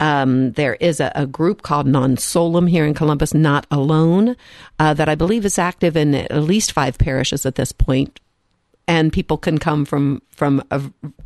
Um, 0.00 0.52
there 0.52 0.76
is 0.76 1.00
a, 1.00 1.12
a 1.14 1.26
group 1.26 1.60
called 1.60 1.86
Non 1.86 2.16
Solum 2.16 2.66
here 2.66 2.86
in 2.86 2.94
Columbus, 2.94 3.34
Not 3.34 3.66
Alone, 3.70 4.36
uh, 4.78 4.94
that 4.94 5.08
I 5.10 5.16
believe 5.16 5.44
is 5.44 5.58
active 5.58 5.94
in 5.94 6.14
at 6.14 6.42
least 6.42 6.72
five 6.72 6.96
parishes 6.96 7.44
at 7.44 7.56
this 7.56 7.72
point 7.72 8.18
and 8.88 9.12
people 9.12 9.36
can 9.36 9.58
come 9.58 9.84
from 9.84 10.22
from 10.30 10.62
uh, 10.70 10.80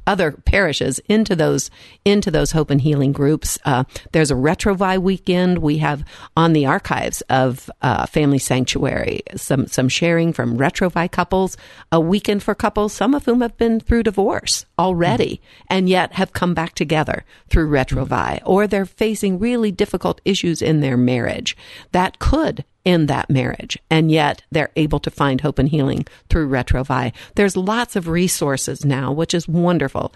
other 0.06 0.32
parishes 0.32 0.98
into 1.00 1.36
those 1.36 1.70
into 2.04 2.30
those 2.30 2.50
hope 2.50 2.70
and 2.70 2.80
healing 2.80 3.12
groups. 3.12 3.58
Uh, 3.64 3.84
there's 4.10 4.30
a 4.30 4.34
Retrouvaille 4.34 5.00
weekend. 5.00 5.58
We 5.58 5.78
have 5.78 6.04
on 6.36 6.52
the 6.54 6.66
archives 6.66 7.20
of 7.30 7.70
uh, 7.80 8.06
Family 8.06 8.38
Sanctuary 8.38 9.22
some 9.36 9.66
some 9.68 9.88
sharing 9.88 10.32
from 10.32 10.58
Retrouvaille 10.58 11.12
couples. 11.12 11.56
A 11.92 12.00
weekend 12.00 12.42
for 12.42 12.54
couples, 12.54 12.92
some 12.92 13.14
of 13.14 13.24
whom 13.24 13.40
have 13.40 13.56
been 13.56 13.78
through 13.78 14.02
divorce 14.02 14.66
already, 14.78 15.40
and 15.68 15.88
yet 15.88 16.14
have 16.14 16.32
come 16.32 16.54
back 16.54 16.74
together 16.74 17.24
through 17.48 17.68
Retrouvaille, 17.68 18.42
or 18.44 18.66
they're 18.66 18.84
facing 18.84 19.38
really 19.38 19.70
difficult 19.70 20.20
issues 20.24 20.60
in 20.60 20.80
their 20.80 20.96
marriage 20.96 21.56
that 21.92 22.18
could 22.18 22.64
in 22.84 23.06
that 23.06 23.30
marriage, 23.30 23.78
and 23.90 24.10
yet 24.10 24.42
they're 24.50 24.72
able 24.74 24.98
to 25.00 25.10
find 25.10 25.40
hope 25.40 25.58
and 25.58 25.68
healing 25.68 26.04
through 26.28 26.48
Retrouvaille. 26.48 27.12
There's 27.36 27.56
lots 27.56 27.94
of 27.94 28.08
resources 28.08 28.84
now, 28.84 29.12
which 29.12 29.34
is 29.34 29.46
wonderful. 29.46 30.12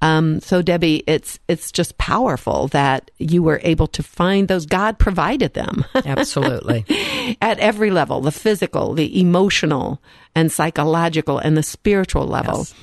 Um, 0.00 0.40
so, 0.40 0.62
Debbie, 0.62 1.04
it's 1.06 1.38
it's 1.46 1.70
just 1.70 1.98
powerful 1.98 2.68
that 2.68 3.10
you 3.18 3.42
were 3.42 3.60
able 3.62 3.86
to 3.88 4.02
find 4.02 4.48
those. 4.48 4.64
God 4.64 4.98
provided 4.98 5.52
them 5.54 5.84
Absolutely. 5.94 6.84
at 7.42 7.58
every 7.58 7.90
level: 7.90 8.22
the 8.22 8.32
physical, 8.32 8.94
the 8.94 9.20
emotional, 9.20 10.00
and 10.34 10.50
psychological, 10.50 11.38
and 11.38 11.56
the 11.56 11.62
spiritual 11.62 12.26
level. 12.26 12.58
Yes. 12.58 12.74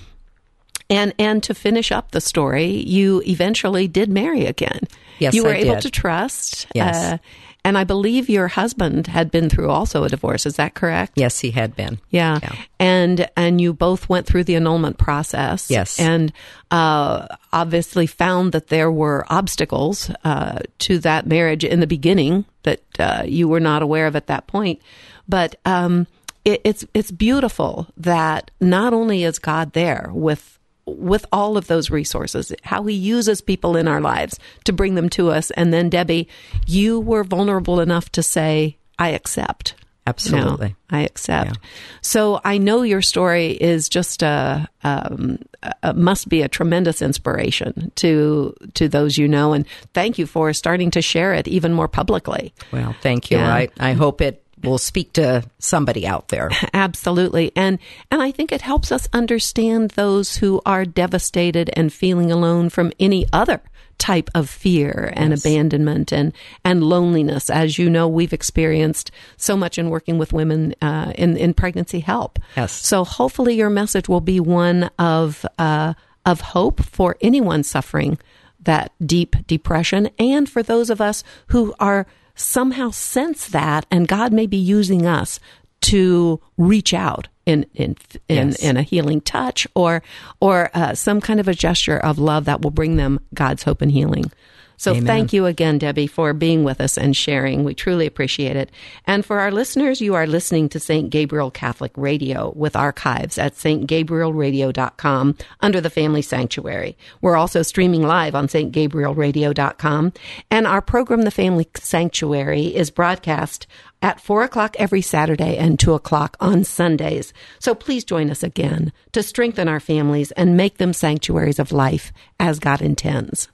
And 0.89 1.13
and 1.17 1.41
to 1.43 1.55
finish 1.55 1.91
up 1.91 2.11
the 2.11 2.21
story, 2.21 2.67
you 2.67 3.23
eventually 3.25 3.87
did 3.87 4.09
marry 4.09 4.45
again. 4.45 4.81
Yes, 5.17 5.33
you 5.33 5.43
were 5.43 5.53
I 5.53 5.57
able 5.57 5.75
did. 5.75 5.83
to 5.83 5.91
trust. 5.91 6.67
Yes. 6.75 6.95
Uh, 6.95 7.17
and 7.65 7.77
I 7.77 7.83
believe 7.85 8.29
your 8.29 8.49
husband 8.49 9.07
had 9.07 9.31
been 9.31 9.49
through 9.49 9.69
also 9.69 10.03
a 10.03 10.09
divorce. 10.09 10.45
Is 10.45 10.57
that 10.57 10.73
correct? 10.73 11.13
yes, 11.15 11.39
he 11.39 11.51
had 11.51 11.75
been. 11.75 11.99
Yeah. 12.09 12.39
Yeah. 12.41 12.55
And 12.79 13.29
and 13.37 13.61
you 13.61 13.73
both 13.73 14.09
went 14.09 14.27
through 14.27 14.43
the 14.43 14.55
annulment 14.55 14.97
process. 14.97 15.69
Yes. 15.69 15.99
And 15.99 16.33
uh, 16.71 17.27
obviously 17.53 18.07
found 18.07 18.51
that 18.51 18.67
there 18.67 18.91
were 18.91 19.25
obstacles 19.29 20.09
uh, 20.23 20.59
to 20.79 20.99
that 20.99 21.25
marriage 21.25 21.63
in 21.63 21.79
the 21.79 21.87
beginning 21.87 22.45
that 22.63 22.81
uh, 22.99 23.23
you 23.25 23.47
were 23.47 23.59
not 23.59 23.81
aware 23.81 24.07
of 24.07 24.15
at 24.15 24.27
that 24.27 24.47
point. 24.47 24.81
But 25.27 25.55
um, 25.63 26.07
it, 26.43 26.61
it's 26.63 26.85
it's 26.93 27.11
beautiful 27.11 27.87
that 27.97 28.51
not 28.59 28.93
only 28.93 29.23
is 29.23 29.39
God 29.39 29.73
there 29.73 30.09
with 30.13 30.59
with 30.85 31.25
all 31.31 31.57
of 31.57 31.67
those 31.67 31.89
resources, 31.89 32.53
how 32.63 32.83
He 32.83 32.95
uses 32.95 33.41
people 33.41 33.75
in 33.75 33.87
our 33.87 34.01
lives 34.01 34.39
to 34.65 34.73
bring 34.73 34.95
them 34.95 35.09
to 35.09 35.29
us. 35.29 35.51
And 35.51 35.73
then, 35.73 35.89
Debbie, 35.89 36.27
you 36.67 36.99
were 36.99 37.23
vulnerable 37.23 37.79
enough 37.79 38.11
to 38.11 38.23
say, 38.23 38.77
I 38.99 39.09
accept. 39.09 39.75
Absolutely. 40.05 40.75
No, 40.91 40.97
I 40.97 41.01
accept. 41.01 41.51
Yeah. 41.51 41.69
So 42.01 42.41
I 42.43 42.57
know 42.57 42.81
your 42.81 43.01
story 43.01 43.51
is 43.51 43.87
just 43.87 44.21
a, 44.21 44.67
um, 44.83 45.39
a, 45.81 45.93
must 45.93 46.27
be 46.27 46.41
a 46.41 46.49
tremendous 46.49 47.01
inspiration 47.01 47.91
to 47.95 48.53
to 48.73 48.89
those 48.89 49.17
you 49.17 49.29
know, 49.29 49.53
and 49.53 49.65
thank 49.93 50.17
you 50.17 50.25
for 50.25 50.51
starting 50.51 50.91
to 50.91 51.01
share 51.01 51.33
it 51.33 51.47
even 51.47 51.73
more 51.73 51.87
publicly. 51.87 52.53
Well, 52.73 52.93
thank 53.01 53.31
you. 53.31 53.37
Yeah. 53.37 53.53
I 53.53 53.69
I 53.79 53.93
hope 53.93 54.19
it 54.19 54.42
will 54.63 54.77
speak 54.77 55.13
to 55.13 55.43
somebody 55.59 56.07
out 56.07 56.29
there. 56.29 56.49
Absolutely. 56.73 57.51
And 57.55 57.79
and 58.11 58.21
I 58.21 58.31
think 58.31 58.51
it 58.51 58.61
helps 58.61 58.91
us 58.91 59.07
understand 59.13 59.91
those 59.91 60.37
who 60.37 60.61
are 60.65 60.85
devastated 60.85 61.69
and 61.73 61.91
feeling 61.91 62.31
alone 62.31 62.69
from 62.69 62.91
any 62.99 63.25
other 63.31 63.61
type 63.97 64.29
of 64.35 64.49
fear 64.49 65.13
and 65.15 65.31
yes. 65.31 65.45
abandonment 65.45 66.11
and 66.11 66.33
and 66.63 66.83
loneliness. 66.83 67.49
As 67.49 67.77
you 67.77 67.89
know, 67.89 68.07
we've 68.07 68.33
experienced 68.33 69.11
so 69.37 69.55
much 69.55 69.77
in 69.77 69.89
working 69.89 70.17
with 70.17 70.33
women 70.33 70.75
uh, 70.81 71.13
in 71.15 71.37
in 71.37 71.53
pregnancy 71.53 71.99
help. 71.99 72.39
Yes. 72.57 72.71
So 72.71 73.03
hopefully, 73.03 73.55
your 73.55 73.69
message 73.69 74.09
will 74.09 74.21
be 74.21 74.39
one 74.39 74.89
of 74.99 75.45
uh, 75.57 75.93
of 76.25 76.41
hope 76.41 76.83
for 76.83 77.17
anyone 77.21 77.63
suffering 77.63 78.17
that 78.61 78.91
deep 79.05 79.35
depression, 79.47 80.09
and 80.17 80.49
for 80.49 80.63
those 80.63 80.89
of 80.89 81.01
us 81.01 81.23
who 81.47 81.73
are 81.79 82.07
somehow 82.35 82.91
sense 82.91 83.47
that, 83.47 83.85
and 83.91 84.07
God 84.07 84.33
may 84.33 84.47
be 84.47 84.57
using 84.57 85.05
us 85.05 85.39
to 85.81 86.39
reach 86.57 86.93
out 86.93 87.27
in 87.45 87.65
in 87.73 87.97
in, 88.29 88.49
yes. 88.49 88.63
in 88.63 88.77
a 88.77 88.83
healing 88.83 89.21
touch 89.21 89.67
or 89.75 90.01
or 90.39 90.69
uh, 90.73 90.95
some 90.95 91.19
kind 91.19 91.39
of 91.39 91.47
a 91.47 91.53
gesture 91.53 91.97
of 91.97 92.17
love 92.17 92.45
that 92.45 92.61
will 92.61 92.71
bring 92.71 92.95
them 92.95 93.19
God's 93.33 93.63
hope 93.63 93.81
and 93.81 93.91
healing. 93.91 94.31
So 94.77 94.91
Amen. 94.91 95.05
thank 95.05 95.33
you 95.33 95.45
again, 95.45 95.77
Debbie, 95.77 96.07
for 96.07 96.33
being 96.33 96.63
with 96.63 96.81
us 96.81 96.97
and 96.97 97.15
sharing. 97.15 97.63
We 97.63 97.73
truly 97.73 98.05
appreciate 98.05 98.55
it. 98.55 98.71
And 99.05 99.25
for 99.25 99.39
our 99.39 99.51
listeners, 99.51 100.01
you 100.01 100.15
are 100.15 100.27
listening 100.27 100.69
to 100.69 100.79
St. 100.79 101.09
Gabriel 101.09 101.51
Catholic 101.51 101.91
Radio 101.95 102.51
with 102.55 102.75
archives 102.75 103.37
at 103.37 103.55
stgabrielradio.com 103.55 105.37
under 105.61 105.81
the 105.81 105.89
Family 105.89 106.21
Sanctuary. 106.21 106.97
We're 107.21 107.37
also 107.37 107.61
streaming 107.61 108.03
live 108.03 108.35
on 108.35 108.47
stgabrielradio.com. 108.47 110.13
And 110.51 110.67
our 110.67 110.81
program, 110.81 111.21
The 111.21 111.31
Family 111.31 111.67
Sanctuary, 111.75 112.75
is 112.75 112.91
broadcast 112.91 113.67
at 114.01 114.19
4 114.19 114.43
o'clock 114.43 114.75
every 114.77 115.01
Saturday 115.01 115.57
and 115.57 115.79
2 115.79 115.93
o'clock 115.93 116.35
on 116.39 116.63
Sundays. 116.63 117.33
So 117.59 117.73
please 117.73 118.03
join 118.03 118.29
us 118.29 118.43
again 118.43 118.91
to 119.13 119.23
strengthen 119.23 119.69
our 119.69 119.79
families 119.79 120.31
and 120.31 120.57
make 120.57 120.77
them 120.77 120.93
sanctuaries 120.93 121.57
of 121.57 121.71
life 121.71 122.11
as 122.39 122.59
God 122.59 122.81
intends. 122.81 123.47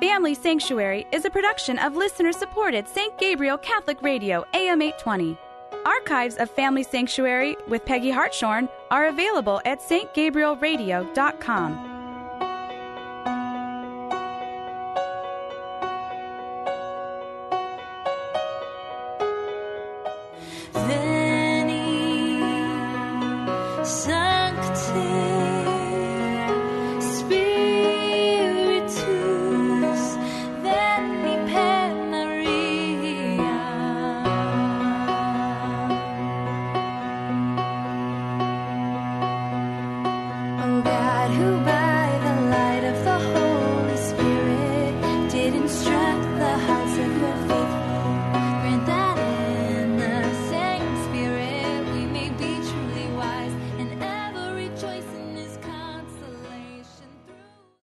Family 0.00 0.34
Sanctuary 0.34 1.06
is 1.12 1.26
a 1.26 1.30
production 1.30 1.78
of 1.78 1.94
listener 1.94 2.32
supported 2.32 2.88
St. 2.88 3.18
Gabriel 3.18 3.58
Catholic 3.58 4.00
Radio, 4.00 4.46
AM 4.54 4.80
820. 4.80 5.36
Archives 5.84 6.36
of 6.36 6.50
Family 6.50 6.82
Sanctuary 6.82 7.54
with 7.68 7.84
Peggy 7.84 8.10
Hartshorn 8.10 8.66
are 8.90 9.08
available 9.08 9.60
at 9.66 9.80
stgabrielradio.com. 9.80 11.89